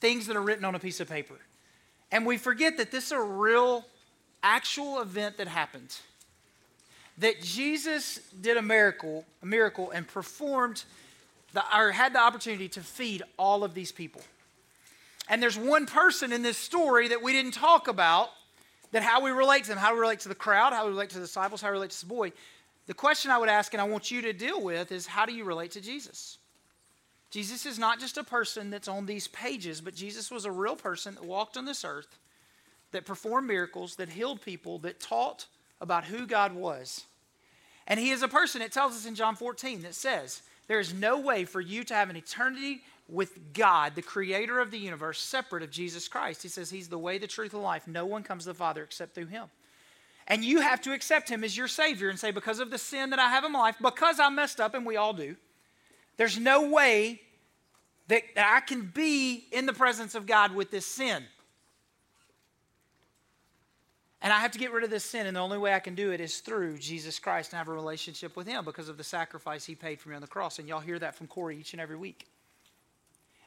things 0.00 0.26
that 0.26 0.36
are 0.36 0.42
written 0.42 0.64
on 0.64 0.74
a 0.74 0.78
piece 0.78 1.00
of 1.00 1.08
paper. 1.08 1.34
And 2.12 2.26
we 2.26 2.36
forget 2.36 2.76
that 2.76 2.90
this 2.90 3.06
is 3.06 3.12
a 3.12 3.20
real 3.20 3.84
actual 4.42 5.00
event 5.00 5.38
that 5.38 5.48
happened. 5.48 5.96
That 7.18 7.42
Jesus 7.42 8.20
did 8.40 8.56
a 8.56 8.62
miracle, 8.62 9.24
a 9.42 9.46
miracle 9.46 9.90
and 9.90 10.06
performed 10.06 10.84
the, 11.54 11.62
or 11.76 11.92
had 11.92 12.14
the 12.14 12.20
opportunity 12.20 12.68
to 12.68 12.80
feed 12.80 13.22
all 13.38 13.64
of 13.64 13.74
these 13.74 13.92
people. 13.92 14.20
And 15.28 15.42
there's 15.42 15.56
one 15.56 15.86
person 15.86 16.32
in 16.32 16.42
this 16.42 16.58
story 16.58 17.08
that 17.08 17.22
we 17.22 17.32
didn't 17.32 17.54
talk 17.54 17.88
about 17.88 18.30
that 18.92 19.02
how 19.02 19.22
we 19.22 19.30
relate 19.30 19.64
to 19.64 19.70
them, 19.70 19.78
how 19.78 19.94
we 19.94 20.00
relate 20.00 20.20
to 20.20 20.28
the 20.28 20.34
crowd, 20.34 20.72
how 20.72 20.84
we 20.84 20.90
relate 20.90 21.10
to 21.10 21.16
the 21.16 21.22
disciples, 21.22 21.60
how 21.60 21.68
we 21.68 21.72
relate 21.72 21.90
to 21.90 21.96
this 21.96 22.04
boy. 22.04 22.32
The 22.86 22.94
question 22.94 23.30
I 23.30 23.38
would 23.38 23.48
ask, 23.48 23.72
and 23.72 23.80
I 23.80 23.84
want 23.84 24.10
you 24.10 24.22
to 24.22 24.32
deal 24.32 24.62
with, 24.62 24.92
is 24.92 25.06
how 25.06 25.24
do 25.24 25.32
you 25.32 25.44
relate 25.44 25.72
to 25.72 25.80
Jesus? 25.80 26.38
Jesus 27.30 27.66
is 27.66 27.78
not 27.78 27.98
just 27.98 28.18
a 28.18 28.24
person 28.24 28.70
that's 28.70 28.88
on 28.88 29.06
these 29.06 29.26
pages, 29.28 29.80
but 29.80 29.94
Jesus 29.94 30.30
was 30.30 30.44
a 30.44 30.52
real 30.52 30.76
person 30.76 31.14
that 31.14 31.24
walked 31.24 31.56
on 31.56 31.64
this 31.64 31.84
earth, 31.84 32.18
that 32.92 33.06
performed 33.06 33.48
miracles, 33.48 33.96
that 33.96 34.10
healed 34.10 34.40
people, 34.42 34.78
that 34.80 35.00
taught 35.00 35.46
about 35.80 36.04
who 36.04 36.26
God 36.26 36.54
was. 36.54 37.04
And 37.86 37.98
he 37.98 38.10
is 38.10 38.22
a 38.22 38.28
person, 38.28 38.62
it 38.62 38.72
tells 38.72 38.94
us 38.94 39.06
in 39.06 39.14
John 39.14 39.34
14, 39.34 39.82
that 39.82 39.94
says, 39.94 40.42
There 40.68 40.78
is 40.78 40.94
no 40.94 41.18
way 41.18 41.44
for 41.44 41.60
you 41.60 41.84
to 41.84 41.94
have 41.94 42.08
an 42.08 42.16
eternity 42.16 42.82
with 43.08 43.52
God, 43.52 43.94
the 43.94 44.02
creator 44.02 44.60
of 44.60 44.70
the 44.70 44.78
universe, 44.78 45.20
separate 45.20 45.62
of 45.62 45.70
Jesus 45.70 46.08
Christ. 46.08 46.42
He 46.42 46.48
says 46.48 46.70
he's 46.70 46.88
the 46.88 46.98
way, 46.98 47.18
the 47.18 47.26
truth, 47.26 47.52
and 47.52 47.62
life. 47.62 47.86
No 47.86 48.06
one 48.06 48.22
comes 48.22 48.44
to 48.44 48.50
the 48.50 48.54
Father 48.54 48.82
except 48.82 49.14
through 49.14 49.26
him. 49.26 49.46
And 50.26 50.44
you 50.44 50.60
have 50.60 50.80
to 50.82 50.92
accept 50.92 51.28
him 51.28 51.44
as 51.44 51.56
your 51.56 51.68
Savior 51.68 52.08
and 52.08 52.18
say, 52.18 52.30
because 52.30 52.58
of 52.58 52.70
the 52.70 52.78
sin 52.78 53.10
that 53.10 53.18
I 53.18 53.28
have 53.28 53.44
in 53.44 53.52
my 53.52 53.60
life, 53.60 53.76
because 53.80 54.18
I 54.18 54.30
messed 54.30 54.60
up, 54.60 54.74
and 54.74 54.86
we 54.86 54.96
all 54.96 55.12
do, 55.12 55.36
there's 56.16 56.38
no 56.38 56.68
way 56.68 57.20
that 58.08 58.22
I 58.36 58.60
can 58.60 58.90
be 58.94 59.46
in 59.52 59.66
the 59.66 59.72
presence 59.72 60.14
of 60.14 60.26
God 60.26 60.54
with 60.54 60.70
this 60.70 60.86
sin. 60.86 61.24
And 64.22 64.32
I 64.32 64.40
have 64.40 64.52
to 64.52 64.58
get 64.58 64.72
rid 64.72 64.84
of 64.84 64.90
this 64.90 65.04
sin, 65.04 65.26
and 65.26 65.36
the 65.36 65.40
only 65.40 65.58
way 65.58 65.74
I 65.74 65.80
can 65.80 65.94
do 65.94 66.10
it 66.10 66.20
is 66.20 66.40
through 66.40 66.78
Jesus 66.78 67.18
Christ 67.18 67.52
and 67.52 67.58
have 67.58 67.68
a 67.68 67.72
relationship 67.72 68.36
with 68.36 68.46
Him 68.46 68.64
because 68.64 68.88
of 68.88 68.96
the 68.96 69.04
sacrifice 69.04 69.66
He 69.66 69.74
paid 69.74 70.00
for 70.00 70.08
me 70.08 70.14
on 70.14 70.22
the 70.22 70.26
cross. 70.26 70.58
And 70.58 70.66
y'all 70.66 70.80
hear 70.80 70.98
that 70.98 71.14
from 71.14 71.26
Corey 71.26 71.58
each 71.58 71.74
and 71.74 71.80
every 71.80 71.96
week. 71.96 72.26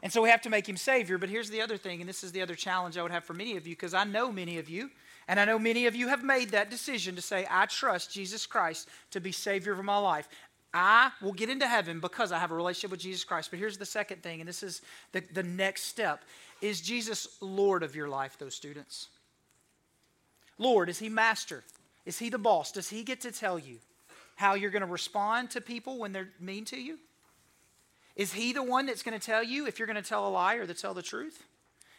And 0.03 0.13
so 0.13 0.21
we 0.21 0.29
have 0.29 0.41
to 0.41 0.51
make 0.51 0.69
him 0.69 0.77
Savior. 0.77 1.17
But 1.17 1.29
here's 1.29 1.49
the 1.49 1.61
other 1.61 1.77
thing, 1.77 2.01
and 2.01 2.07
this 2.07 2.23
is 2.23 2.31
the 2.31 2.41
other 2.41 2.53
challenge 2.53 2.97
I 2.97 3.01
would 3.01 3.11
have 3.11 3.23
for 3.23 3.33
many 3.33 3.57
of 3.57 3.65
you, 3.65 3.73
because 3.73 3.95
I 3.95 4.03
know 4.03 4.31
many 4.31 4.59
of 4.59 4.69
you, 4.69 4.91
and 5.27 5.39
I 5.39 5.45
know 5.45 5.59
many 5.59 5.85
of 5.85 5.95
you 5.95 6.07
have 6.07 6.23
made 6.23 6.49
that 6.49 6.69
decision 6.69 7.15
to 7.15 7.21
say, 7.21 7.45
I 7.49 7.65
trust 7.65 8.11
Jesus 8.11 8.45
Christ 8.45 8.87
to 9.11 9.19
be 9.19 9.31
Savior 9.31 9.73
of 9.73 9.83
my 9.83 9.97
life. 9.97 10.27
I 10.73 11.11
will 11.21 11.33
get 11.33 11.49
into 11.49 11.67
heaven 11.67 11.99
because 11.99 12.31
I 12.31 12.39
have 12.39 12.51
a 12.51 12.55
relationship 12.55 12.91
with 12.91 12.99
Jesus 12.99 13.23
Christ. 13.23 13.49
But 13.49 13.59
here's 13.59 13.77
the 13.77 13.85
second 13.85 14.21
thing, 14.23 14.39
and 14.39 14.47
this 14.47 14.63
is 14.63 14.81
the, 15.11 15.23
the 15.33 15.43
next 15.43 15.83
step. 15.83 16.23
Is 16.61 16.81
Jesus 16.81 17.37
Lord 17.41 17.83
of 17.83 17.95
your 17.95 18.07
life, 18.07 18.37
those 18.37 18.55
students? 18.55 19.07
Lord, 20.57 20.89
is 20.89 20.99
He 20.99 21.09
master? 21.09 21.63
Is 22.05 22.19
He 22.19 22.29
the 22.29 22.37
boss? 22.37 22.71
Does 22.71 22.89
He 22.89 23.03
get 23.03 23.21
to 23.21 23.31
tell 23.31 23.57
you 23.59 23.77
how 24.37 24.53
you're 24.53 24.71
going 24.71 24.81
to 24.81 24.87
respond 24.87 25.49
to 25.51 25.61
people 25.61 25.97
when 25.97 26.13
they're 26.13 26.29
mean 26.39 26.63
to 26.65 26.79
you? 26.79 26.99
Is 28.15 28.33
he 28.33 28.53
the 28.53 28.63
one 28.63 28.87
that's 28.87 29.03
going 29.03 29.19
to 29.19 29.23
tell 29.23 29.43
you 29.43 29.67
if 29.67 29.77
you're 29.77 29.85
going 29.85 30.01
to 30.01 30.07
tell 30.07 30.27
a 30.27 30.29
lie 30.29 30.55
or 30.55 30.65
to 30.65 30.73
tell 30.73 30.93
the 30.93 31.03
truth? 31.03 31.43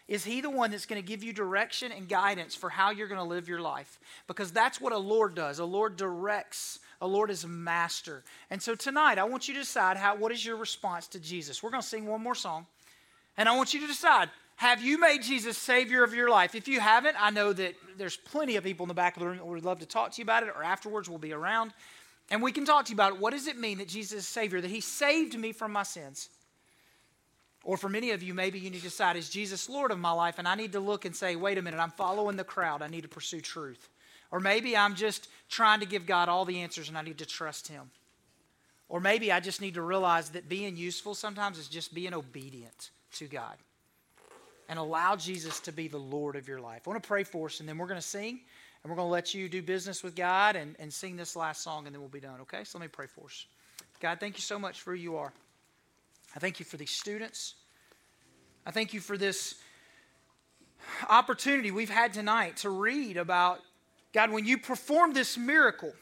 Is 0.09 0.25
he 0.25 0.41
the 0.41 0.51
one 0.51 0.71
that's 0.71 0.87
going 0.87 1.01
to 1.01 1.07
give 1.07 1.23
you 1.23 1.35
direction 1.35 1.93
and 1.93 2.09
guidance 2.09 2.55
for 2.55 2.71
how 2.71 2.91
you're 2.91 3.09
going 3.09 3.21
to 3.21 3.25
live 3.25 3.47
your 3.47 3.61
life? 3.61 4.01
Because 4.27 4.51
that's 4.51 4.81
what 4.81 4.95
a 4.95 4.99
Lord 4.99 5.35
does. 5.35 5.59
A 5.59 5.65
Lord 5.65 5.97
directs. 5.97 6.81
A 7.03 7.07
Lord 7.07 7.31
is 7.31 7.47
master. 7.47 8.25
And 8.51 8.61
so 8.61 8.75
tonight, 8.75 9.19
I 9.19 9.25
want 9.25 9.49
you 9.49 9.55
to 9.55 9.61
decide 9.61 9.99
how 9.99 10.17
what 10.17 10.33
is 10.33 10.45
your 10.45 10.57
response 10.57 11.07
to 11.09 11.21
Jesus. 11.21 11.63
We're 11.63 11.71
going 11.71 11.83
to 11.83 11.89
sing 11.89 12.07
one 12.07 12.23
more 12.23 12.35
song. 12.35 12.67
And 13.37 13.49
I 13.49 13.57
want 13.57 13.75
you 13.75 13.81
to 13.81 13.87
decide 13.87 14.31
have 14.57 14.83
you 14.83 14.99
made 14.99 15.23
Jesus 15.23 15.57
Savior 15.57 16.03
of 16.03 16.13
your 16.13 16.29
life? 16.29 16.57
If 16.57 16.67
you 16.67 16.81
haven't, 16.81 17.15
I 17.17 17.31
know 17.31 17.53
that 17.53 17.77
there's 17.97 18.17
plenty 18.17 18.57
of 18.57 18.65
people 18.65 18.83
in 18.83 18.89
the 18.89 18.95
back 18.95 19.17
of 19.17 19.21
the 19.21 19.29
room 19.29 19.37
that 19.37 19.47
would 19.47 19.65
love 19.65 19.79
to 19.79 19.87
talk 19.87 20.11
to 20.13 20.19
you 20.19 20.25
about 20.25 20.43
it, 20.43 20.49
or 20.49 20.65
afterwards 20.65 21.09
we'll 21.09 21.19
be 21.19 21.33
around. 21.33 21.73
And 22.29 22.43
we 22.43 22.51
can 22.51 22.65
talk 22.65 22.87
to 22.87 22.91
you 22.91 22.97
about 22.97 23.15
it. 23.15 23.21
What 23.21 23.33
does 23.33 23.47
it 23.47 23.57
mean 23.57 23.79
that 23.79 23.87
Jesus 23.87 24.19
is 24.19 24.27
Savior, 24.27 24.61
that 24.61 24.71
He 24.71 24.81
saved 24.81 25.39
me 25.39 25.53
from 25.53 25.71
my 25.71 25.85
sins? 25.85 26.29
Or 27.69 27.77
for 27.77 27.91
many 27.91 28.13
of 28.13 28.23
you, 28.23 28.33
maybe 28.33 28.59
you 28.59 28.71
need 28.71 28.79
to 28.79 28.85
decide, 28.85 29.15
is 29.17 29.29
Jesus 29.29 29.69
Lord 29.69 29.91
of 29.91 29.99
my 29.99 30.11
life? 30.11 30.39
And 30.39 30.49
I 30.49 30.55
need 30.55 30.73
to 30.73 30.81
look 30.81 31.05
and 31.05 31.15
say, 31.15 31.37
wait 31.37 31.59
a 31.59 31.63
minute, 31.63 31.79
I'm 31.79 31.91
following 31.91 32.35
the 32.35 32.43
crowd. 32.43 32.81
I 32.81 32.89
need 32.89 33.03
to 33.03 33.09
pursue 33.09 33.43
truth. 33.43 33.91
Or 34.31 34.41
maybe 34.41 34.75
I'm 34.75 34.95
just 34.95 35.29
trying 35.51 35.81
to 35.81 35.87
give 35.87 36.07
God 36.07 36.31
all 36.31 36.47
the 36.47 36.61
answers 36.61 36.89
and 36.89 36.97
I 36.97 37.03
need 37.03 37.19
to 37.19 37.27
trust 37.27 37.69
Him. 37.69 37.91
Or 38.89 39.01
maybe 39.01 39.31
I 39.31 39.41
just 39.41 39.61
need 39.61 39.75
to 39.75 39.83
realize 39.83 40.31
that 40.31 40.49
being 40.49 40.79
useful 40.79 41.15
sometimes 41.15 41.59
is 41.59 41.69
just 41.69 41.95
being 41.95 42.15
obedient 42.15 42.89
to 43.17 43.27
God 43.27 43.59
and 44.71 44.79
allow 44.79 45.15
Jesus 45.15 45.61
to 45.61 45.71
be 45.71 45.89
the 45.89 45.99
Lord 45.99 46.37
of 46.37 46.49
your 46.49 46.63
life. 46.63 46.85
I 46.87 46.91
want 46.91 47.03
to 47.03 47.07
pray 47.07 47.23
for 47.23 47.49
us, 47.49 47.61
and 47.61 47.69
then 47.69 47.77
we're 47.77 47.87
going 47.87 48.01
to 48.01 48.07
sing. 48.07 48.41
And 48.83 48.91
we're 48.91 48.97
going 48.97 49.09
to 49.09 49.13
let 49.13 49.35
you 49.35 49.47
do 49.47 49.61
business 49.61 50.03
with 50.03 50.17
God 50.17 50.57
and, 50.57 50.75
and 50.79 50.91
sing 50.91 51.17
this 51.17 51.37
last 51.37 51.63
song, 51.63 51.85
and 51.85 51.95
then 51.95 52.01
we'll 52.01 52.09
be 52.09 52.19
done, 52.19 52.41
okay? 52.41 52.65
So 52.65 52.79
let 52.79 52.85
me 52.85 52.89
pray 52.91 53.09
for 53.09 53.27
us. 53.27 53.45
God, 54.01 54.21
thank 54.21 54.37
you 54.37 54.43
so 54.43 54.59
much 54.59 54.81
for 54.81 54.93
who 54.95 55.03
you 55.03 55.17
are. 55.19 55.35
I 56.35 56.39
thank 56.39 56.61
you 56.61 56.65
for 56.65 56.77
these 56.77 56.91
students. 56.91 57.55
I 58.69 58.71
thank 58.71 58.93
you 58.93 59.01
for 59.01 59.17
this 59.17 59.55
opportunity 61.09 61.71
we've 61.71 61.89
had 61.89 62.13
tonight 62.13 62.59
to 62.59 62.69
read 62.69 63.17
about, 63.17 63.61
God, 64.13 64.31
when 64.31 64.45
you 64.45 64.59
performed 64.59 65.17
this 65.17 65.39
miracle 65.39 65.95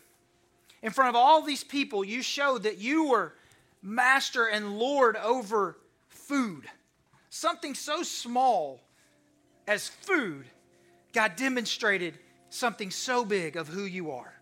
in 0.82 0.90
front 0.90 1.10
of 1.10 1.14
all 1.14 1.42
these 1.42 1.62
people, 1.62 2.04
you 2.04 2.22
showed 2.22 2.64
that 2.64 2.78
you 2.78 3.10
were 3.10 3.34
master 3.82 4.46
and 4.46 4.80
Lord 4.80 5.16
over 5.16 5.78
food. 6.08 6.64
Something 7.30 7.72
so 7.72 8.02
small 8.02 8.80
as 9.68 9.86
food, 9.86 10.46
God 11.12 11.36
demonstrated 11.36 12.18
something 12.50 12.90
so 12.90 13.24
big 13.24 13.54
of 13.54 13.68
who 13.68 13.84
you 13.84 14.10
are. 14.10 14.34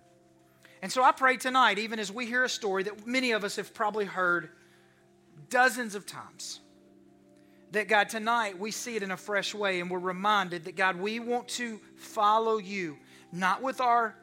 And 0.80 0.90
so 0.90 1.02
I 1.02 1.12
pray 1.12 1.36
tonight, 1.36 1.78
even 1.78 1.98
as 1.98 2.10
we 2.10 2.24
hear 2.24 2.44
a 2.44 2.48
story 2.48 2.84
that 2.84 3.06
many 3.06 3.32
of 3.32 3.44
us 3.44 3.56
have 3.56 3.74
probably 3.74 4.06
heard 4.06 4.48
dozens 5.50 5.94
of 5.94 6.06
times, 6.06 6.60
that 7.74 7.88
God, 7.88 8.08
tonight 8.08 8.58
we 8.58 8.70
see 8.70 8.96
it 8.96 9.02
in 9.02 9.10
a 9.10 9.16
fresh 9.16 9.54
way 9.54 9.80
and 9.80 9.90
we're 9.90 9.98
reminded 9.98 10.64
that 10.64 10.76
God, 10.76 10.96
we 10.96 11.20
want 11.20 11.48
to 11.48 11.80
follow 11.96 12.58
you, 12.58 12.96
not 13.32 13.62
with 13.62 13.80
our 13.80 14.16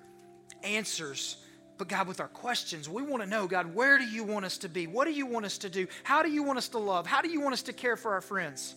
answers, 0.64 1.38
but 1.78 1.88
God, 1.88 2.08
with 2.08 2.20
our 2.20 2.28
questions. 2.28 2.90
We 2.90 3.02
want 3.02 3.24
to 3.24 3.30
know, 3.30 3.48
God, 3.48 3.74
where 3.74 3.98
do 3.98 4.06
you 4.06 4.24
want 4.24 4.46
us 4.46 4.58
to 4.60 4.70
be? 4.70 4.88
What 4.88 5.06
do 5.06 5.12
you 5.12 5.26
want 5.26 5.46
us 5.46 5.58
to 5.60 5.70
do? 5.70 5.88
How 6.04 6.24
do 6.24 6.30
you 6.30 6.44
want 6.44 6.58
us 6.58 6.70
to 6.70 6.78
love? 6.78 7.06
How 7.08 7.22
do 7.22 7.30
you 7.30 7.42
want 7.42 7.54
us 7.54 7.62
to 7.64 7.74
care 7.74 7.98
for 7.98 8.14
our 8.14 8.22
friends? 8.22 8.76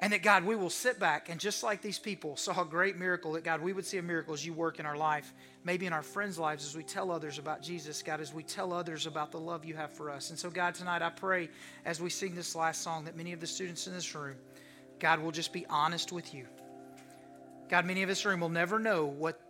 And 0.00 0.12
that, 0.12 0.22
God, 0.22 0.44
we 0.44 0.56
will 0.56 0.70
sit 0.70 0.98
back 0.98 1.28
and 1.28 1.38
just 1.38 1.62
like 1.62 1.80
these 1.80 2.00
people 2.00 2.36
saw 2.36 2.62
a 2.62 2.64
great 2.64 2.96
miracle, 2.98 3.32
that, 3.32 3.44
God, 3.44 3.62
we 3.62 3.72
would 3.72 3.86
see 3.86 3.98
a 3.98 4.02
miracle 4.02 4.34
as 4.34 4.44
you 4.44 4.52
work 4.52 4.80
in 4.80 4.86
our 4.86 4.96
life, 4.96 5.32
maybe 5.62 5.86
in 5.86 5.92
our 5.92 6.02
friends' 6.02 6.38
lives 6.38 6.64
as 6.66 6.76
we 6.76 6.82
tell 6.82 7.12
others 7.12 7.38
about 7.38 7.62
Jesus, 7.62 8.02
God, 8.02 8.20
as 8.20 8.34
we 8.34 8.42
tell 8.42 8.72
others 8.72 9.06
about 9.06 9.30
the 9.30 9.38
love 9.38 9.64
you 9.64 9.74
have 9.76 9.92
for 9.92 10.10
us. 10.10 10.30
And 10.30 10.38
so, 10.38 10.50
God, 10.50 10.74
tonight 10.74 11.00
I 11.00 11.10
pray 11.10 11.48
as 11.84 12.00
we 12.00 12.10
sing 12.10 12.34
this 12.34 12.56
last 12.56 12.82
song 12.82 13.04
that 13.04 13.16
many 13.16 13.32
of 13.32 13.40
the 13.40 13.46
students 13.46 13.86
in 13.86 13.94
this 13.94 14.14
room, 14.14 14.36
God, 14.98 15.20
will 15.20 15.30
just 15.30 15.52
be 15.52 15.64
honest 15.70 16.10
with 16.10 16.34
you. 16.34 16.46
God, 17.70 17.86
many 17.86 18.02
of 18.02 18.08
this 18.08 18.24
room 18.24 18.40
will 18.40 18.48
never 18.48 18.78
know 18.80 19.06
what, 19.06 19.40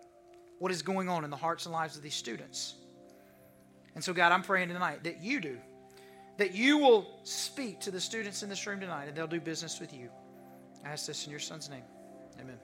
what 0.59 0.71
is 0.71 0.83
going 0.83 1.09
on 1.09 1.25
in 1.25 1.31
the 1.31 1.37
hearts 1.37 1.65
and 1.65 1.73
lives 1.73 1.97
of 1.97 2.03
these 2.03 2.15
students. 2.15 2.75
And 3.95 4.05
so, 4.05 4.13
God, 4.13 4.31
I'm 4.31 4.43
praying 4.43 4.69
tonight 4.69 5.05
that 5.05 5.23
you 5.23 5.41
do, 5.41 5.59
that 6.37 6.55
you 6.55 6.79
will 6.79 7.21
speak 7.25 7.81
to 7.81 7.91
the 7.91 8.01
students 8.01 8.43
in 8.43 8.49
this 8.51 8.67
room 8.67 8.79
tonight 8.79 9.07
and 9.07 9.17
they'll 9.17 9.27
do 9.27 9.41
business 9.41 9.81
with 9.81 9.95
you. 9.95 10.11
I 10.85 10.89
ask 10.91 11.07
this 11.07 11.25
in 11.25 11.31
your 11.31 11.41
son's 11.41 11.71
name. 11.71 11.85
Amen. 12.41 12.59